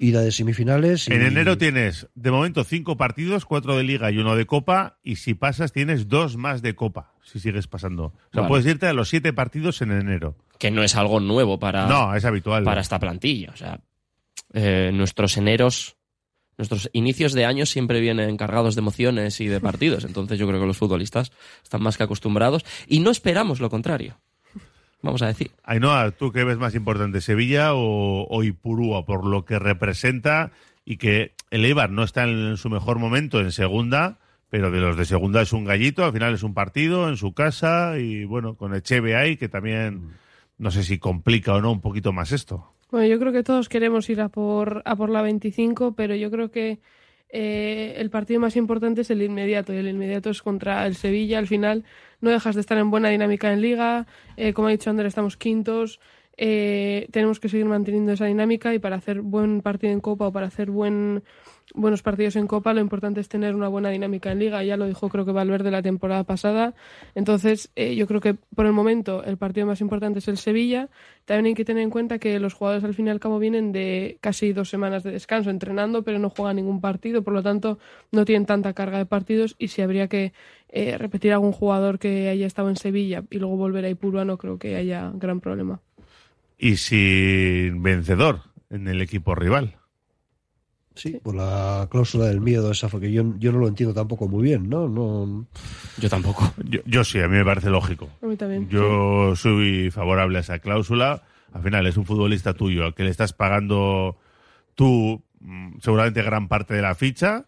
[0.02, 1.08] Ida de semifinales.
[1.08, 4.98] y- En enero tienes, de momento, cinco partidos, cuatro de liga y uno de copa,
[5.04, 8.06] y si pasas tienes dos más de copa, si sigues pasando.
[8.06, 8.48] O sea, Vale.
[8.48, 10.36] puedes irte a los siete partidos en enero.
[10.58, 12.64] Que no es algo nuevo para, No, es habitual.
[12.64, 13.50] para esta plantilla.
[13.52, 13.80] O sea,
[14.54, 15.96] eh, nuestros eneros,
[16.58, 20.04] nuestros inicios de año siempre vienen cargados de emociones y de partidos.
[20.04, 21.30] Entonces yo creo que los futbolistas
[21.62, 24.18] están más que acostumbrados y no esperamos lo contrario.
[25.02, 25.50] Vamos a decir.
[25.64, 30.52] Ainhoa, ¿tú qué ves más importante, Sevilla o, o Ipurúa, por lo que representa
[30.84, 34.96] y que el Eibar no está en su mejor momento en segunda, pero de los
[34.96, 38.54] de segunda es un gallito, al final es un partido en su casa y bueno,
[38.56, 40.12] con Echeve ahí, que también
[40.58, 42.72] no sé si complica o no un poquito más esto.
[42.90, 46.30] Bueno, yo creo que todos queremos ir a por, a por la 25, pero yo
[46.30, 46.80] creo que
[47.32, 51.38] eh, el partido más importante es el inmediato, y el inmediato es contra el Sevilla.
[51.38, 51.84] Al final
[52.20, 55.36] no dejas de estar en buena dinámica en liga, eh, como ha dicho Ander, estamos
[55.36, 55.98] quintos,
[56.36, 60.32] eh, tenemos que seguir manteniendo esa dinámica y para hacer buen partido en Copa o
[60.32, 61.22] para hacer buen,
[61.74, 64.64] buenos partidos en Copa lo importante es tener una buena dinámica en liga.
[64.64, 66.74] Ya lo dijo creo que Valverde la temporada pasada.
[67.14, 70.88] Entonces eh, yo creo que por el momento el partido más importante es el Sevilla.
[71.24, 73.72] También hay que tener en cuenta que los jugadores al fin y al cabo vienen
[73.72, 77.78] de casi dos semanas de descanso entrenando, pero no juegan ningún partido, por lo tanto
[78.10, 80.32] no tienen tanta carga de partidos y si habría que
[80.68, 84.38] eh, repetir algún jugador que haya estado en Sevilla y luego volver a Ipurúa no
[84.38, 85.80] creo que haya gran problema.
[86.62, 89.74] Y sin vencedor en el equipo rival.
[90.94, 94.28] Sí, por la cláusula del miedo, esa fue que yo, yo no lo entiendo tampoco
[94.28, 94.88] muy bien, ¿no?
[94.88, 95.46] no
[95.98, 96.52] Yo tampoco.
[96.64, 98.08] Yo, yo sí, a mí me parece lógico.
[98.22, 98.68] A mí también.
[98.68, 101.22] Yo soy favorable a esa cláusula.
[101.52, 104.16] Al final es un futbolista tuyo al que le estás pagando
[104.76, 107.46] tú mm, seguramente gran parte de la ficha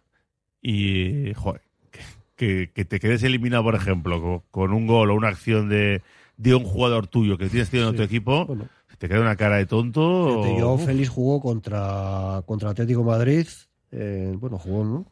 [0.61, 2.01] y, joder, que,
[2.35, 6.01] que- que te quedes eliminado, por ejemplo, co- con, un gol o una acción de,
[6.35, 7.95] de un jugador tuyo que tienes tenido en Sí.
[7.95, 8.67] otro equipo, Bueno.
[8.97, 10.41] Te queda una cara de tonto.
[10.41, 10.85] Fíjate, Joao Uf.
[10.85, 13.47] Félix jugó contra, contra Atlético Madrid.
[13.91, 15.05] eh, bueno, jugó ¿no?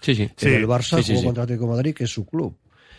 [0.00, 0.30] Sí, sí.
[0.36, 1.26] Sí, en el Barça, sí, sí, jugó sí.
[1.26, 2.56] contra Atlético Madrid, que es su club.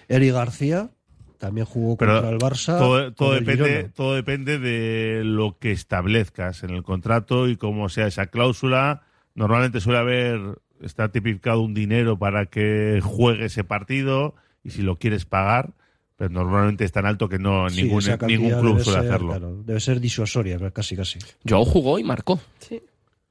[0.07, 0.89] Eri García
[1.37, 2.77] también jugó Pero contra el Barça.
[2.77, 8.07] todo, todo depende, todo depende de lo que establezcas en el contrato y cómo sea
[8.07, 9.03] esa cláusula.
[9.35, 10.39] Normalmente suele haber,
[10.81, 15.73] está tipificado un dinero para que juegue ese partido y si lo quieres pagar,
[16.17, 19.27] pero normalmente es tan alto que no Sí, ningún, ningún club suele ser, hacerlo.
[19.29, 21.19] claro, debe ser disuasoria, casi casi.
[21.47, 22.39] Joao jugó y marcó.
[22.59, 22.81] Sí.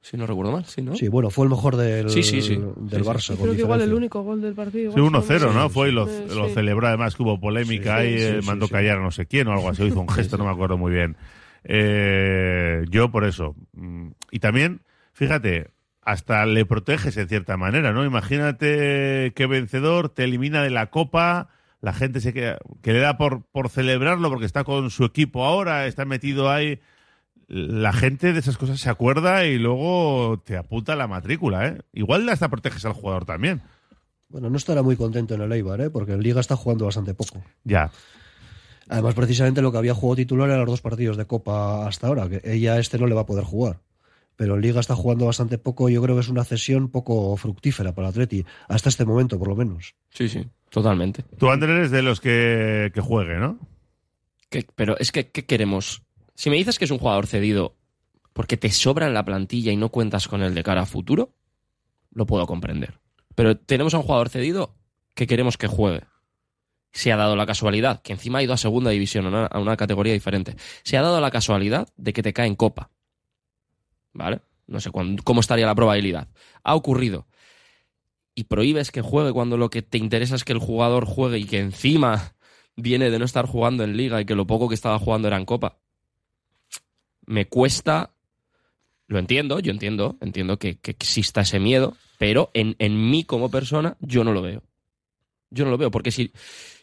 [0.01, 0.95] Si no recuerdo mal, sí, ¿no?
[0.95, 2.55] Sí, bueno, fue el mejor del, Sí, sí, sí.
[2.55, 3.01] del Sí, sí.
[3.01, 3.35] Barça.
[3.37, 4.93] Creo que igual el único gol del partido.
[4.93, 5.69] Sí, igual 1-0, fue- ¿no?
[5.69, 8.67] Fue y lo, lo celebró además que hubo polémica Sí, y sí, eh, sí, mandó
[8.67, 8.71] sí.
[8.71, 10.93] callar a no sé quién o algo así, hizo un gesto, no me acuerdo muy
[10.93, 11.17] bien.
[11.65, 13.55] Eh, yo por eso.
[13.73, 14.81] Mm, Y también,
[15.13, 15.71] fíjate,
[16.01, 18.05] hasta le proteges en cierta manera, ¿no?
[18.05, 21.49] Imagínate que vencedor te elimina de la copa,
[21.81, 25.45] la gente se queda, que le da por, por celebrarlo porque está con su equipo
[25.45, 26.79] ahora, está metido ahí.
[27.47, 31.81] La gente de esas cosas se acuerda y luego te apunta la matrícula, ¿eh?
[31.93, 33.61] Igual hasta proteges al jugador también.
[34.29, 35.89] Bueno, no estará muy contento en el Eibar, ¿eh?
[35.89, 37.41] porque en Liga está jugando bastante poco.
[37.63, 37.91] Ya.
[38.89, 42.27] Además, precisamente lo que había jugado titular eran los dos partidos de Copa hasta ahora,
[42.27, 43.79] que ella este no le va a poder jugar.
[44.35, 47.95] Pero en Liga está jugando bastante poco, yo creo que es una cesión poco fructífera
[47.95, 49.95] para el Atleti, hasta este momento por lo menos.
[50.09, 51.23] Sí, sí, totalmente.
[51.37, 53.59] Tú, Andrés, eres de los que, que juegue, ¿no?
[54.49, 56.03] ¿Qué- pero es que, ¿qué queremos?
[56.35, 57.75] Si me dices que es un jugador cedido
[58.33, 61.33] porque te sobra en la plantilla y no cuentas con él de cara a futuro,
[62.11, 62.99] lo puedo comprender.
[63.35, 64.75] Pero tenemos a un jugador cedido
[65.15, 66.03] que queremos que juegue.
[66.91, 69.59] Se ha dado la casualidad, que encima ha ido a segunda división, a una, a
[69.59, 70.55] una categoría diferente.
[70.83, 72.89] Se ha dado la casualidad de que te cae en copa.
[74.13, 74.41] ¿Vale?
[74.67, 76.27] No sé cuándo- cómo estaría la probabilidad.
[76.63, 77.27] Ha ocurrido.
[78.37, 81.45] Y prohíbes que juegue cuando lo que te interesa es que el jugador juegue y
[81.45, 82.35] que encima
[82.75, 85.37] viene de no estar jugando en liga y que lo poco que estaba jugando era
[85.37, 85.79] en copa.
[87.25, 88.11] Me cuesta,
[89.07, 93.49] lo entiendo, yo entiendo, entiendo que, que exista ese miedo, pero en, en mí como
[93.49, 94.61] persona yo no lo veo.
[95.49, 96.31] Yo no lo veo, porque si,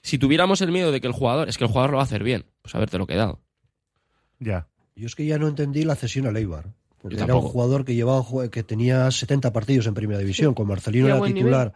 [0.03, 2.07] si tuviéramos el miedo de que el jugador, es que el jugador lo va a
[2.07, 3.39] hacer bien, pues haberte lo quedado.
[4.41, 4.67] Ya.
[4.97, 6.75] Yo es que ya no entendí la cesión al Eibar.
[7.11, 11.09] Yo era un jugador que llevaba que tenía 70 partidos en primera división, con Marcelino
[11.09, 11.73] era titular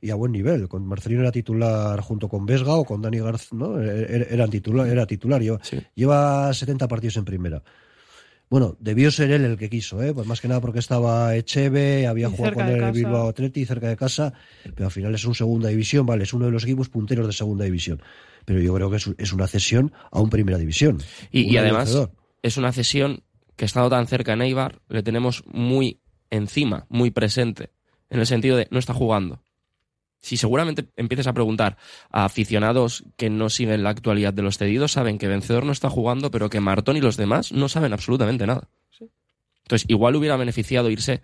[0.00, 0.68] y a buen nivel.
[0.68, 3.80] Con Marcelino era titular junto con Vesga o con Dani García, ¿no?
[3.80, 5.42] Era, era titular, era titular.
[5.42, 5.78] Lleva, Sí.
[5.94, 7.62] lleva 70 partidos en primera.
[8.48, 10.12] Bueno, debió ser él el que quiso, ¿eh?
[10.12, 12.92] Pues más que nada porque estaba Echeve, había Y jugado con él el.
[12.92, 14.32] Bilbao Atleti, cerca de casa,
[14.74, 17.32] pero al final es un segunda división, vale, es uno de los equipos punteros de
[17.32, 18.02] segunda división.
[18.44, 21.00] Pero yo creo que es, una cesión a un primera división.
[21.30, 22.08] Y, Un y además
[22.42, 23.22] es una cesión
[23.60, 27.68] que estando tan cerca en Eibar, le tenemos muy encima, muy presente,
[28.08, 29.42] en el sentido de no está jugando.
[30.22, 31.76] Si seguramente empieces a preguntar
[32.08, 35.90] a aficionados que no siguen la actualidad de los cedidos, saben que Vencedor no está
[35.90, 38.70] jugando, pero que Martón y los demás no saben absolutamente nada.
[39.64, 41.20] Entonces, igual hubiera beneficiado irse,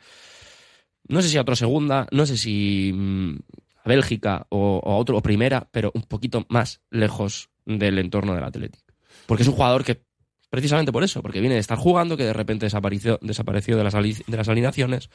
[1.09, 3.37] no sé si a otra segunda, no sé si mm,
[3.83, 8.35] a Bélgica o, o a otro, o primera, pero un poquito más lejos del entorno
[8.35, 8.93] del Atlético.
[9.25, 10.05] Porque es un jugador que,
[10.57, 13.93] precisamente por eso, porque viene de estar jugando, que de repente desapareció, desapareció de, las
[13.93, 15.11] de las alineaciones.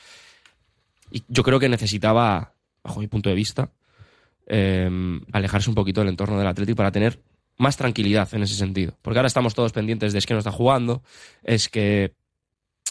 [1.10, 3.72] Y yo creo que necesitaba, bajo mi punto de vista,
[4.46, 4.88] eh,
[5.32, 7.24] alejarse un poquito del entorno del Atlético para tener
[7.58, 8.96] más tranquilidad en ese sentido.
[9.02, 11.02] Porque ahora estamos todos pendientes de es que no está jugando,
[11.44, 12.14] es que...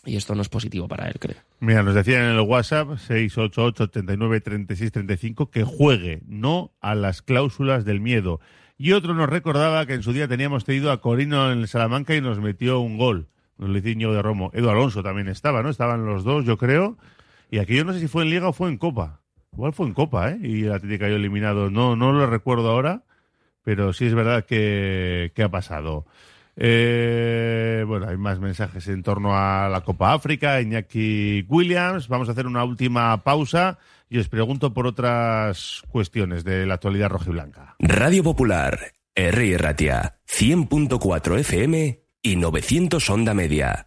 [0.04, 1.36] Y esto no es positivo para él, creo.
[1.60, 8.40] Mira, nos decían en el WhatsApp 688-89-3635 que juegue, no a las cláusulas del miedo.
[8.82, 12.16] Y otro nos recordaba que en su día teníamos tenido a Corino en el Salamanca
[12.16, 13.28] y nos metió un gol.
[13.58, 14.50] Nos lo hizo de Romo.
[14.54, 15.68] Edu Alonso también estaba, ¿no?
[15.68, 16.96] Estaban los dos, yo creo.
[17.50, 19.20] Y aquí yo no sé si fue en Liga o fue en Copa.
[19.52, 20.38] Igual fue en Copa, ¿eh?
[20.42, 21.68] Y el Atlético cayó eliminado.
[21.68, 23.02] No, no lo recuerdo ahora,
[23.64, 26.06] pero sí es verdad que, que ha pasado.
[26.56, 32.08] Eh, bueno, hay más mensajes en torno a la Copa África, Iñaki Williams.
[32.08, 33.78] Vamos a hacer una última pausa
[34.10, 37.76] y os pregunto por otras cuestiones de la actualidad rojiblanca.
[37.78, 39.56] Radio Popular, R.
[39.56, 43.86] Ratia, 100.4 FM y 900 Onda Media.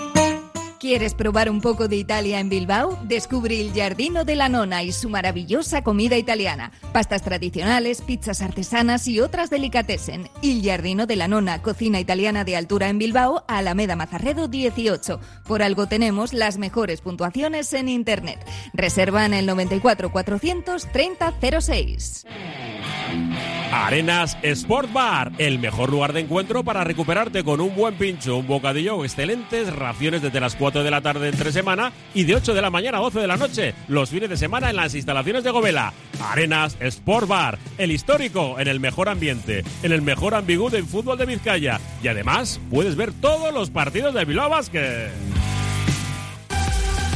[0.81, 2.97] ¿Quieres probar un poco de Italia en Bilbao?
[3.03, 6.71] Descubre el Giardino de la Nona y su maravillosa comida italiana.
[6.91, 10.27] Pastas tradicionales, pizzas artesanas y otras delicatessen.
[10.41, 15.19] El Giardino de la Nona, cocina italiana de altura en Bilbao, Alameda Mazarredo 18.
[15.45, 18.43] Por algo tenemos las mejores puntuaciones en Internet.
[18.73, 22.25] Reserva en el 94 430 06.
[23.71, 28.47] Arenas Sport Bar, el mejor lugar de encuentro para recuperarte con un buen pincho, un
[28.47, 32.53] bocadillo o excelentes raciones desde las 4 de la tarde entre semana y de 8
[32.53, 35.43] de la mañana a 12 de la noche los fines de semana en las instalaciones
[35.43, 35.93] de Govela.
[36.21, 41.17] Arenas Sport Bar, el histórico en el mejor ambiente, en el mejor ambigú del fútbol
[41.17, 45.09] de Vizcaya y además puedes ver todos los partidos de Bilbao Basket.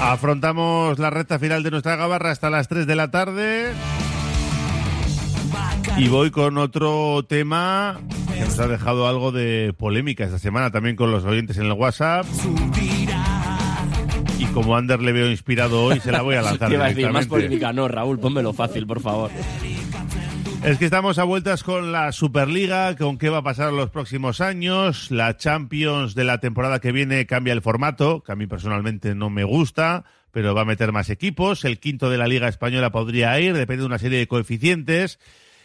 [0.00, 3.72] Afrontamos la recta final de nuestra gabarra hasta las 3 de la tarde.
[5.96, 7.98] Y voy con otro tema
[8.32, 11.72] que nos ha dejado algo de polémica esta semana también con los oyentes en el
[11.72, 12.24] WhatsApp.
[14.38, 16.88] Y como Ander le veo inspirado hoy, se la voy a lanzar Te iba a
[16.90, 19.30] decir, más polémica no, Raúl, pónmelo fácil, por favor.
[20.62, 24.40] Es que estamos a vueltas con la Superliga, con qué va a pasar los próximos
[24.40, 25.10] años.
[25.10, 29.30] La Champions de la temporada que viene cambia el formato, que a mí personalmente no
[29.30, 31.64] me gusta, pero va a meter más equipos.
[31.64, 35.20] El quinto de la Liga Española podría ir, depende de una serie de coeficientes.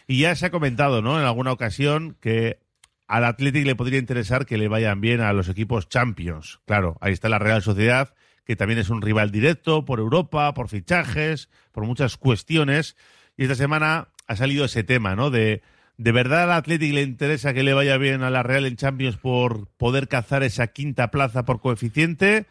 [0.06, 1.18] Y ya se ha comentado, ¿no?
[1.18, 2.60] En alguna ocasión que
[3.06, 6.60] al Athletic le podría interesar que le vayan bien a los equipos Champions.
[6.66, 8.14] Claro, ahí está la Real Sociedad,
[8.44, 12.96] que también es un rival directo por Europa, por fichajes, por muchas cuestiones.
[13.36, 15.30] Y esta semana ha salido ese tema, ¿no?
[15.30, 15.62] De,
[15.96, 19.16] ¿de verdad al Athletic le interesa que le vaya bien a la Real en Champions
[19.16, 22.46] por poder cazar esa quinta plaza por coeficiente?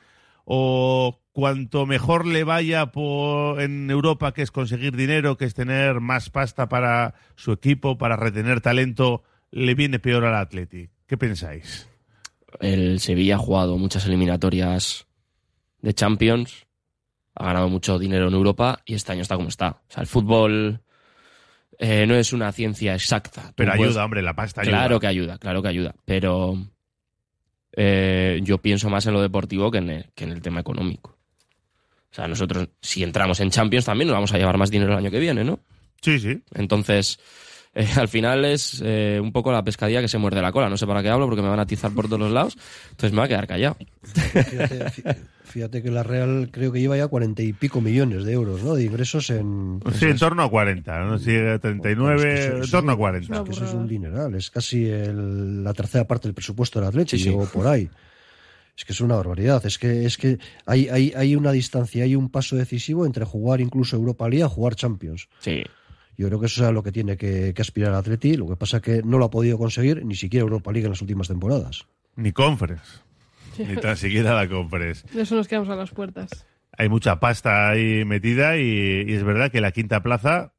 [0.46, 6.00] ¿O cuanto mejor le vaya por, en Europa, que es conseguir dinero, que es tener
[6.00, 10.92] más pasta para su equipo, para retener talento, le viene peor al Athletic?
[11.08, 11.88] ¿Qué pensáis?
[12.60, 15.08] El Sevilla ha jugado muchas eliminatorias
[15.82, 16.68] de Champions,
[17.36, 19.82] ha ganado mucho dinero en Europa y este año está como está.
[19.90, 20.82] O sea, el fútbol
[21.86, 23.42] eh, no es una ciencia exacta.
[23.50, 24.78] Tú Pero puedes- ayuda, hombre, la pasta ayuda.
[24.78, 25.94] Claro que ayuda, claro que ayuda.
[26.06, 26.58] Pero
[27.76, 31.18] eh, yo pienso más en lo deportivo que en el, que en el tema económico.
[32.12, 35.00] O sea, nosotros, si entramos en Champions, también nos vamos a llevar más dinero el
[35.00, 35.60] año que viene, ¿no?
[36.02, 36.42] Sí, sí.
[36.54, 37.20] Entonces,
[37.76, 40.70] eh, al final es eh, un poco la pescadilla que se muerde la cola.
[40.70, 42.58] No sé para qué hablo porque me van a atizar por todos los lados.
[42.92, 43.78] Entonces me voy a quedar callado.
[44.04, 48.34] Fíjate, fí- fíjate que la Real creo que lleva ya cuarenta y pico millones de
[48.34, 48.76] euros, ¿no?
[48.76, 49.80] De ingresos en...
[49.94, 51.18] Sí, en torno a 40, ¿no?
[51.20, 53.36] Sí, 39, Es que eso- en torno a 40.
[53.38, 56.90] es que eso es un dineral, es casi el- la tercera parte del presupuesto del
[56.90, 57.50] Atlético Sí, sí.
[57.54, 57.90] por ahí.
[58.76, 62.16] Es que es una barbaridad, es que es que hay, hay, hay una distancia, hay
[62.16, 65.28] un paso decisivo entre jugar incluso Europa League a jugar Champions.
[65.40, 65.64] Sí.
[66.18, 68.48] Yo creo que eso es a lo que tiene que, que aspirar el Atleti, lo
[68.48, 71.02] que pasa es que no lo ha podido conseguir ni siquiera Europa League en las
[71.02, 71.88] últimas temporadas.
[72.16, 73.00] Ni Conference.
[73.58, 75.06] Ni tan siquiera la Conference.
[75.14, 76.46] De eso nos quedamos a las puertas.
[76.78, 80.53] Hay mucha pasta ahí metida y, y es verdad que la quinta plaza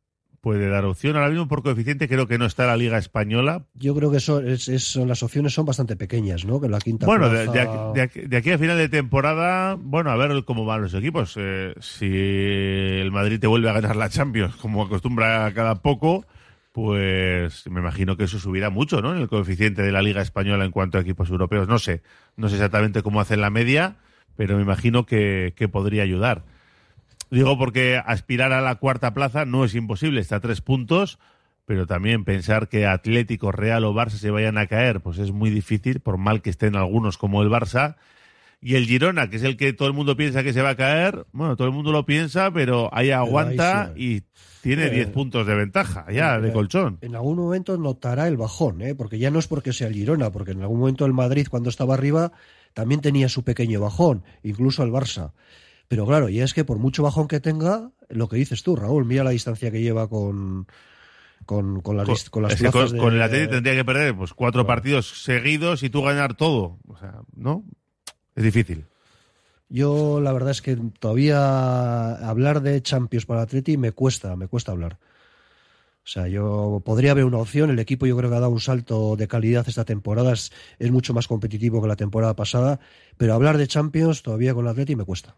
[0.45, 1.17] puede dar opción.
[1.17, 3.65] Ahora mismo por coeficiente creo que no está la Liga Española.
[3.75, 6.61] Yo creo que eso es, es- las opciones son bastante pequeñas, ¿no?
[6.61, 10.11] Que la quinta Bueno, de, aquí, de aquí- de aquí a final de temporada, bueno,
[10.11, 11.35] a ver cómo van los equipos.
[11.39, 12.07] Eh, si
[13.01, 16.27] el Madrid te vuelve a ganar la Champions, como acostumbra cada poco,
[16.73, 19.15] pues me imagino que eso subirá mucho, ¿no?
[19.15, 21.69] En el coeficiente de la Liga Española en cuanto a equipos europeos.
[21.69, 22.03] No sé,
[22.37, 23.97] no sé exactamente cómo hacen la media,
[24.37, 26.43] pero me imagino que, que podría ayudar.
[27.31, 31.19] Digo porque aspirar a la cuarta plaza no es imposible, está a tres puntos,
[31.67, 35.51] pero también pensar que Atlético, Real o Barça se vayan a caer, pues es muy
[35.51, 37.97] difícil, por mal que estén algunos como el Barça.
[38.61, 40.77] Y el Girona, que es el que todo el mundo piensa que se va a
[40.77, 44.23] caer, bueno, todo el mundo lo piensa, pero ahí aguanta y
[44.63, 46.97] tiene Eh, 10 puntos de ventaja ya de Eh, colchón.
[47.03, 48.95] En algún momento notará el bajón, ¿eh?
[48.95, 51.69] porque ya no es porque sea el Girona, porque en algún momento el Madrid, cuando
[51.69, 52.33] estaba arriba,
[52.73, 55.33] también tenía su pequeño bajón, incluso el Barça.
[55.89, 59.05] Pero claro, ya es que por mucho bajón que tenga, lo que dices tú, Raúl,
[59.05, 60.67] mira la distancia que lleva con,
[61.47, 64.33] con, con las, con las plazas con, de- con el Atlético tendría que perder pues
[64.35, 66.79] cuatro partidos seguidos y tú ganar todo.
[66.89, 67.65] O sea, ¿no?
[68.35, 68.87] Es difícil.
[69.69, 74.73] Yo la verdad es que todavía hablar de Champions para Atleti me cuesta, me cuesta
[74.73, 74.99] hablar.
[76.05, 77.71] O sea, yo podría haber una opción.
[77.71, 80.35] El equipo yo creo que ha dado un salto de calidad esta temporada.
[80.35, 82.79] Es, es mucho más competitivo que la temporada pasada.
[83.17, 85.37] Pero hablar de Champions todavía con el Atleti me cuesta.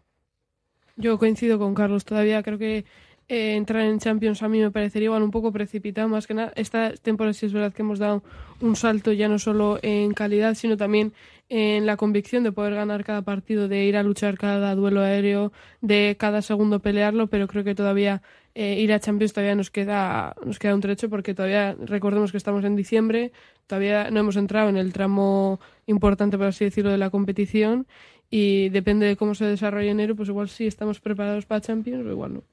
[0.97, 2.41] Yo coincido con Carlos todavía.
[2.41, 2.85] Creo que
[3.29, 6.07] eh, entrar en Champions a mí me parecería igual un poco precipitado.
[6.07, 8.23] Más que nada, esta temporada sí es verdad que hemos dado
[8.61, 11.13] un salto ya no solo en calidad, sino también
[11.49, 15.51] en la convicción de poder ganar cada partido, de ir a luchar cada duelo aéreo,
[15.81, 17.27] de cada segundo pelearlo.
[17.27, 18.23] Pero creo que todavía
[18.55, 22.37] eh, ir a Champions todavía nos queda, nos queda un trecho porque todavía recordemos que
[22.37, 23.31] estamos en diciembre,
[23.67, 27.85] todavía no hemos entrado en el tramo importante, por así decirlo, de la competición
[28.29, 32.11] y depende de cómo se desarrolle enero, pues igual sí estamos preparados para Champions o
[32.11, 32.43] igual no.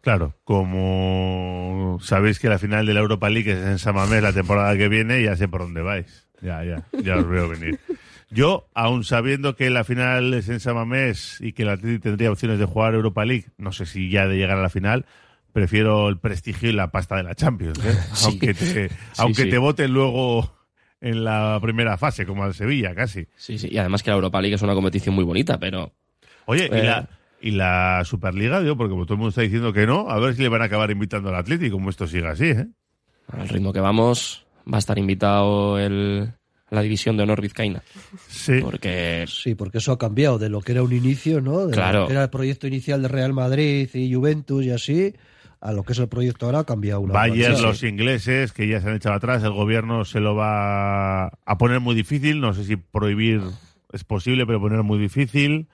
[0.00, 4.32] Claro, como sabéis que la final de la Europa League es en San Mamés la
[4.32, 6.26] temporada que viene, ya sé por dónde vais.
[6.40, 7.78] Ya, ya, ya os veo venir.
[8.30, 12.32] Yo, aun sabiendo que la final es en San Mamés y que el Atlético tendría
[12.32, 15.04] opciones de jugar Europa League, no sé si ya de llegar a la final,
[15.52, 17.96] prefiero el prestigio y la pasta de la Champions, ¿eh?
[18.14, 18.24] Sí.
[18.26, 19.50] aunque te, Sí, aunque sí.
[19.50, 20.52] te voten luego
[21.02, 23.26] en la primera fase, como al Sevilla, casi.
[23.36, 23.68] Sí, sí.
[23.70, 25.92] Y además que la Europa League es una competición muy bonita, pero.
[26.46, 26.82] Oye, ¿y, Eh.
[26.84, 27.08] la,
[27.42, 30.42] y la Superliga, digo, porque todo el mundo está diciendo que no, a ver si
[30.42, 32.66] le van a acabar invitando al Atlético, como esto siga así, ¿eh?
[33.32, 36.32] Al ritmo que vamos, va a estar invitado el,
[36.70, 37.82] la división de honor vizcaína.
[38.28, 38.60] Sí.
[38.62, 39.24] Porque.
[39.28, 41.66] Sí, porque eso ha cambiado de lo que era un inicio, ¿no?
[41.66, 42.00] De Claro.
[42.02, 45.14] lo que era el proyecto inicial de Real Madrid y Juventus y así,
[45.62, 47.58] a lo que es el proyecto ahora ha cambiado una barbaridad.
[47.60, 51.80] los ingleses, que ya se han echado atrás, el gobierno se lo va a poner
[51.80, 53.40] muy difícil, no sé si prohibir
[53.92, 55.66] es posible, pero poner muy difícil.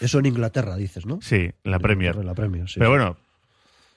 [0.00, 1.20] Eso en Inglaterra, dices, ¿no?
[1.20, 2.16] Sí, en la Premier.
[2.16, 2.76] En la Premier, sí.
[2.78, 3.16] Pero bueno,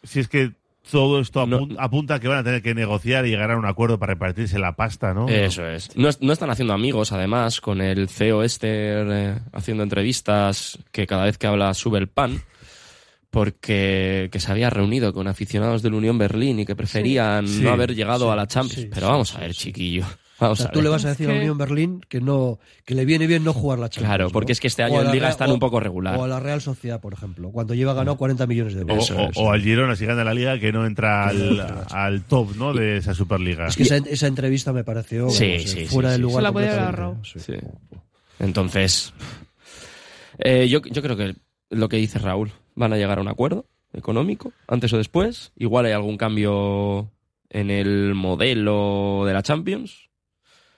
[0.03, 0.51] si es que
[0.91, 3.65] todo esto apun- apunta a que van a tener que negociar y llegar a un
[3.65, 5.27] acuerdo para repartirse la pasta, ¿no?
[5.29, 5.95] Eso es.
[5.97, 11.23] No, no están haciendo amigos, además, con el CEO este eh, haciendo entrevistas que cada
[11.23, 12.41] vez que habla sube el pan.
[13.35, 17.71] Porque que se había reunido con aficionados del Unión Berlín y que preferían Sí, no
[17.71, 18.83] haber llegado sí, a la Champions.
[18.83, 20.03] sí, Pero vamos a ver, chiquillo.
[20.05, 20.07] O
[20.39, 20.83] Vamos sea, a tú ver.
[20.85, 23.51] le vas a decir a la Unión Berlín que no que le viene bien no
[23.53, 24.07] jugar la Champions.
[24.15, 24.53] Claro, porque ¿no?
[24.53, 26.17] es que este año en Liga están o- un poco regular.
[26.17, 29.11] O a la Real Sociedad, por ejemplo, cuando lleva ganado 40 millones de O, euros.
[29.11, 32.73] o- o al Girona, si gana la liga, que no entra al, al top ¿no?
[32.73, 33.67] de esa Superliga.
[33.67, 36.21] Es que esa, esa entrevista me pareció Sí, vamos, sí, sí, fuera sí, del sí.
[36.23, 36.53] lugar.
[36.53, 37.17] Se la ahorrado.
[37.23, 37.53] Sí.
[38.39, 39.13] Entonces,
[40.39, 41.35] eh, yo, yo creo que
[41.69, 45.51] lo que dice Raúl, van a llegar a un acuerdo económico, antes o después.
[45.55, 47.09] Igual hay algún cambio
[47.49, 50.09] en el modelo de la Champions.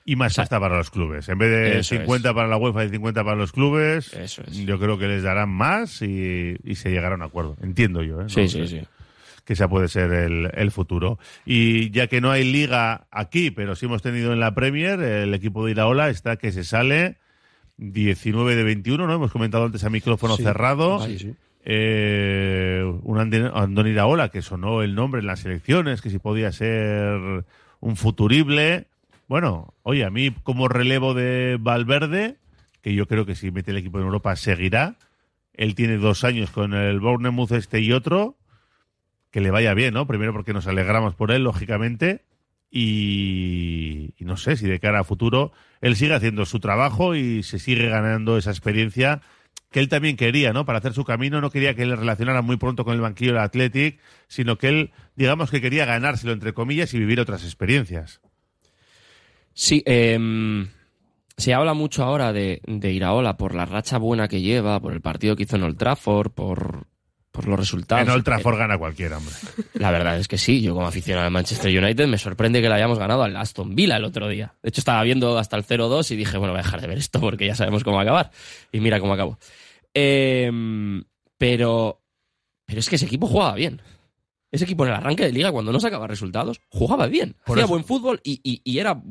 [0.05, 1.27] Y más pasta para los clubes.
[1.27, 4.55] En vez de Eso 50 para la UEFA y 50 para los clubes, Eso es.
[4.65, 7.57] yo creo que les darán más y, y se llegará a un acuerdo.
[7.61, 8.21] Entiendo yo.
[8.21, 8.23] ¿eh?
[8.23, 8.81] No Sí, sí, sí.
[9.43, 11.19] Que esa puede ser el, el futuro.
[11.45, 15.33] Y ya que no hay liga aquí, pero sí hemos tenido en la Premier, el
[15.33, 17.17] equipo de Iraola está que se sale
[17.77, 19.13] 19 de 21, ¿no?
[19.13, 20.43] Hemos comentado antes a micrófono Sí.
[20.43, 21.05] cerrado.
[21.05, 21.33] Sí, sí.
[21.69, 27.43] Eh, un Andoni Iraola que sonó el nombre en las elecciones, que si podía ser
[27.81, 28.87] un futurible.
[29.27, 32.37] Bueno, oye, a mí como relevo de Valverde,
[32.81, 34.95] que yo creo que si mete el equipo en Europa seguirá.
[35.53, 38.37] Él tiene dos años con el Bournemouth este y otro.
[39.29, 40.07] Que le vaya bien, ¿no?
[40.07, 42.23] Primero porque nos alegramos por él, lógicamente.
[42.71, 45.51] Y, y no sé si de cara a futuro
[45.81, 49.21] él sigue haciendo su trabajo y se sigue ganando esa experiencia
[49.71, 50.65] que él también quería, ¿no?
[50.65, 53.41] Para hacer su camino, no quería que le relacionara muy pronto con el banquillo del
[53.41, 58.21] Athletic, sino que él, digamos que quería ganárselo, entre comillas, y vivir otras experiencias.
[59.53, 60.67] Sí, em,
[61.35, 65.01] se habla mucho ahora de, de Iraola por la racha buena que lleva, por el
[65.01, 66.87] partido que hizo en Old Trafford, por,
[67.37, 68.03] por los resultados.
[68.07, 69.33] En Old Trafford gana cualquiera, hombre.
[69.75, 72.73] La verdad es que sí, yo como aficionado al Manchester United me sorprende que le
[72.75, 74.55] hayamos ganado al Aston Villa el otro día.
[74.63, 76.97] De hecho, estaba viendo hasta el 0-2 y dije, bueno, voy a dejar de ver
[76.97, 78.31] esto porque ya sabemos cómo va a acabar.
[78.71, 79.37] Y mira cómo acabó.
[79.93, 81.03] Em,
[81.37, 82.01] pero,
[82.65, 83.81] pero es que ese equipo jugaba bien.
[84.51, 87.35] Ese equipo en el arranque de liga, cuando no sacaba resultados, jugaba bien.
[87.45, 89.01] Por Hacía eso- buen fútbol y, y- y era.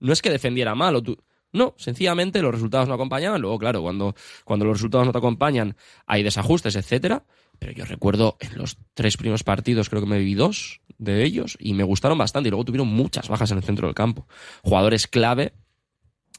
[0.00, 1.16] No es que defendiera mal o tú.
[1.54, 3.40] No, sencillamente los resultados no acompañaban.
[3.40, 7.24] Luego, claro, cuando, cuando los resultados no te acompañan, hay desajustes, etcétera.
[7.60, 11.56] Pero yo recuerdo en los tres primeros partidos, creo que me viví dos de ellos
[11.60, 12.48] y me gustaron bastante.
[12.48, 14.26] Y luego tuvieron muchas bajas en el centro del campo.
[14.62, 15.54] Jugadores clave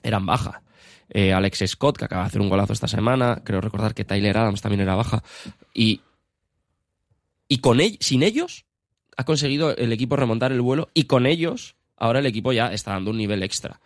[0.03, 0.63] eran baja.
[1.07, 3.41] Eh, Alex Scott, que acaba de hacer un golazo esta semana.
[3.45, 5.24] Creo recordar que Tyler Adams también era baja.
[5.74, 6.01] Y,
[7.47, 8.66] y con sin ellos
[9.16, 12.91] ha conseguido el equipo remontar el vuelo y con ellos ahora el equipo ya está
[12.91, 13.80] dando un nivel extra.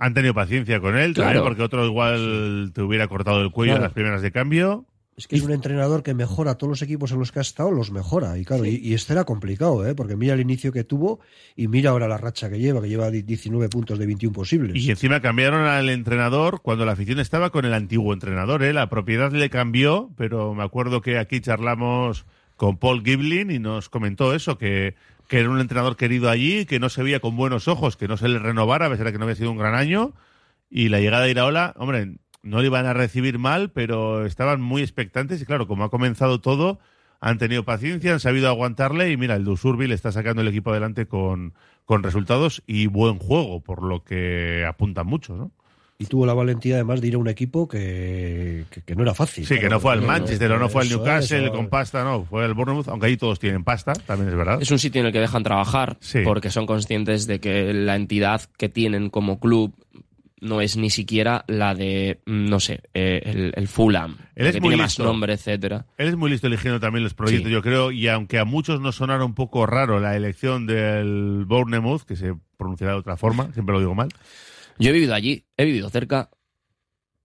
[0.00, 1.44] Han tenido paciencia con él, también Claro.
[1.44, 4.86] porque otro igual te hubiera cortado el cuello en las primeras de cambio.
[5.16, 7.42] Es que es un entrenador que mejora a todos los equipos en los que ha
[7.42, 8.38] estado, los mejora.
[8.38, 9.94] Y claro, y, y este era complicado, ¿eh?
[9.94, 11.20] porque mira el inicio que tuvo
[11.56, 14.82] y mira ahora la racha que lleva, que lleva 19 puntos de 21 posibles.
[14.82, 18.62] Y encima cambiaron al entrenador cuando la afición estaba con el antiguo entrenador.
[18.62, 18.72] ¿eh?
[18.72, 22.24] La propiedad le cambió, pero me acuerdo que aquí charlamos
[22.56, 24.94] con Paul Giblin y nos comentó eso, que,
[25.30, 28.16] que era un entrenador querido allí, que no se veía con buenos ojos, que no
[28.16, 30.12] se le renovara, a pesar de que no había sido un gran año.
[30.68, 34.82] Y la llegada de Iraola, hombre, no le iban a recibir mal, pero estaban muy
[34.82, 36.80] expectantes y claro, como ha comenzado todo,
[37.20, 40.72] han tenido paciencia, han sabido aguantarle y mira, el Dusurbi le está sacando el equipo
[40.72, 41.54] adelante con,
[41.84, 45.52] con resultados y buen juego, por lo que apuntan muchos, ¿no?
[46.00, 49.12] Y tuvo la valentía además de ir a un equipo que, que, que no era
[49.14, 49.44] fácil.
[49.46, 52.02] Sí, que no fue al Manchester o no fue al es, Newcastle eso con pasta,
[52.02, 54.62] no, fue al Bournemouth, aunque ahí todos tienen pasta, también es verdad.
[54.62, 56.20] Es un sitio en el que dejan trabajar Sí.
[56.24, 59.74] porque son conscientes de que la entidad que tienen como club
[60.40, 64.60] no es ni siquiera la de, no sé, eh, el, el Fulham, Él es que
[64.62, 65.02] muy tiene listo.
[65.02, 65.84] más nombre, etcétera.
[65.98, 67.52] Él es muy listo eligiendo también los proyectos, Sí.
[67.52, 72.04] yo creo, y aunque a muchos nos sonara un poco raro la elección del Bournemouth,
[72.04, 74.08] que se pronunciará de otra forma, siempre lo digo mal,
[74.80, 76.30] Yo he vivido allí, he vivido cerca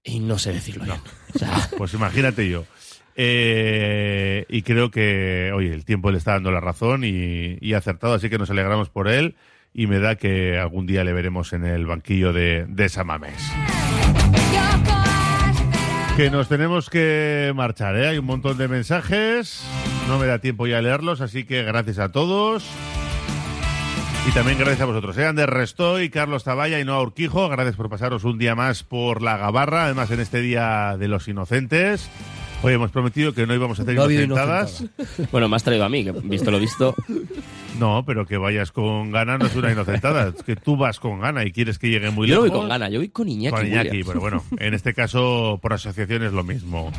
[0.03, 0.99] y no sé decirlo bien.
[1.34, 2.66] O sea, pues imagínate yo.
[3.16, 7.78] Eh, y creo que, oye, el tiempo le está dando la razón y, y ha
[7.78, 9.36] acertado, así que nos alegramos por él
[9.74, 13.41] y me da que algún día le veremos en el banquillo de, de Samamés.
[16.18, 18.10] Que nos tenemos que marchar, ¿eh?
[18.10, 19.66] Hay un montón de mensajes,
[20.10, 22.66] no me da tiempo ya a leerlos, así que gracias a todos.
[24.28, 25.26] Y también gracias a vosotros, ¿eh?
[25.26, 29.38] Ander Restoy, Carlos Taballa y Noa Urquijo, gracias por pasaros un día más por la
[29.38, 32.10] Gabarra, además en este Día de los Inocentes.
[32.64, 34.84] Hoy hemos prometido que no íbamos a hacer No inocentadas.
[35.32, 36.96] bueno, me has traído a mí, que visto lo visto.
[37.80, 41.20] No, pero que vayas con gana no es una inocentada, es que tú vas con
[41.20, 42.50] gana y quieres que llegue muy Yo lejos.
[42.50, 43.56] voy con gana, yo voy con Iñaki.
[43.56, 44.08] Con Iñaki, Williams.
[44.08, 46.92] pero bueno, en este caso por asociación es lo mismo.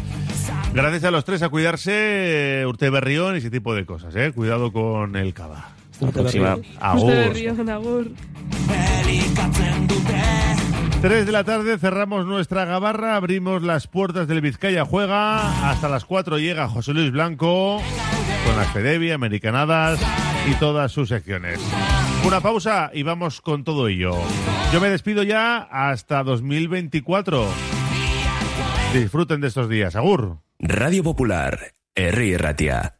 [0.74, 4.30] Gracias a los tres a cuidarse, Urte Berrión y ese tipo de cosas, ¿eh?
[4.32, 5.72] Cuidado con el cava.
[6.12, 6.58] Próxima.
[6.80, 7.10] Agur.
[7.10, 8.10] Usted río, Agur.
[11.02, 15.70] 3 de la tarde cerramos nuestra gabarra, abrimos las puertas del Vizcaya Juega.
[15.70, 17.80] Hasta las 4 llega José Luis Blanco
[18.46, 20.00] con las Fedevi, Americanadas
[20.50, 21.60] y todas sus secciones.
[22.24, 24.12] Una pausa y vamos con todo ello.
[24.72, 27.46] Yo me despido ya hasta 2024.
[28.94, 29.96] Disfruten de estos días.
[29.96, 30.38] Agur.
[30.58, 32.96] Radio Popular, Herri Ratia.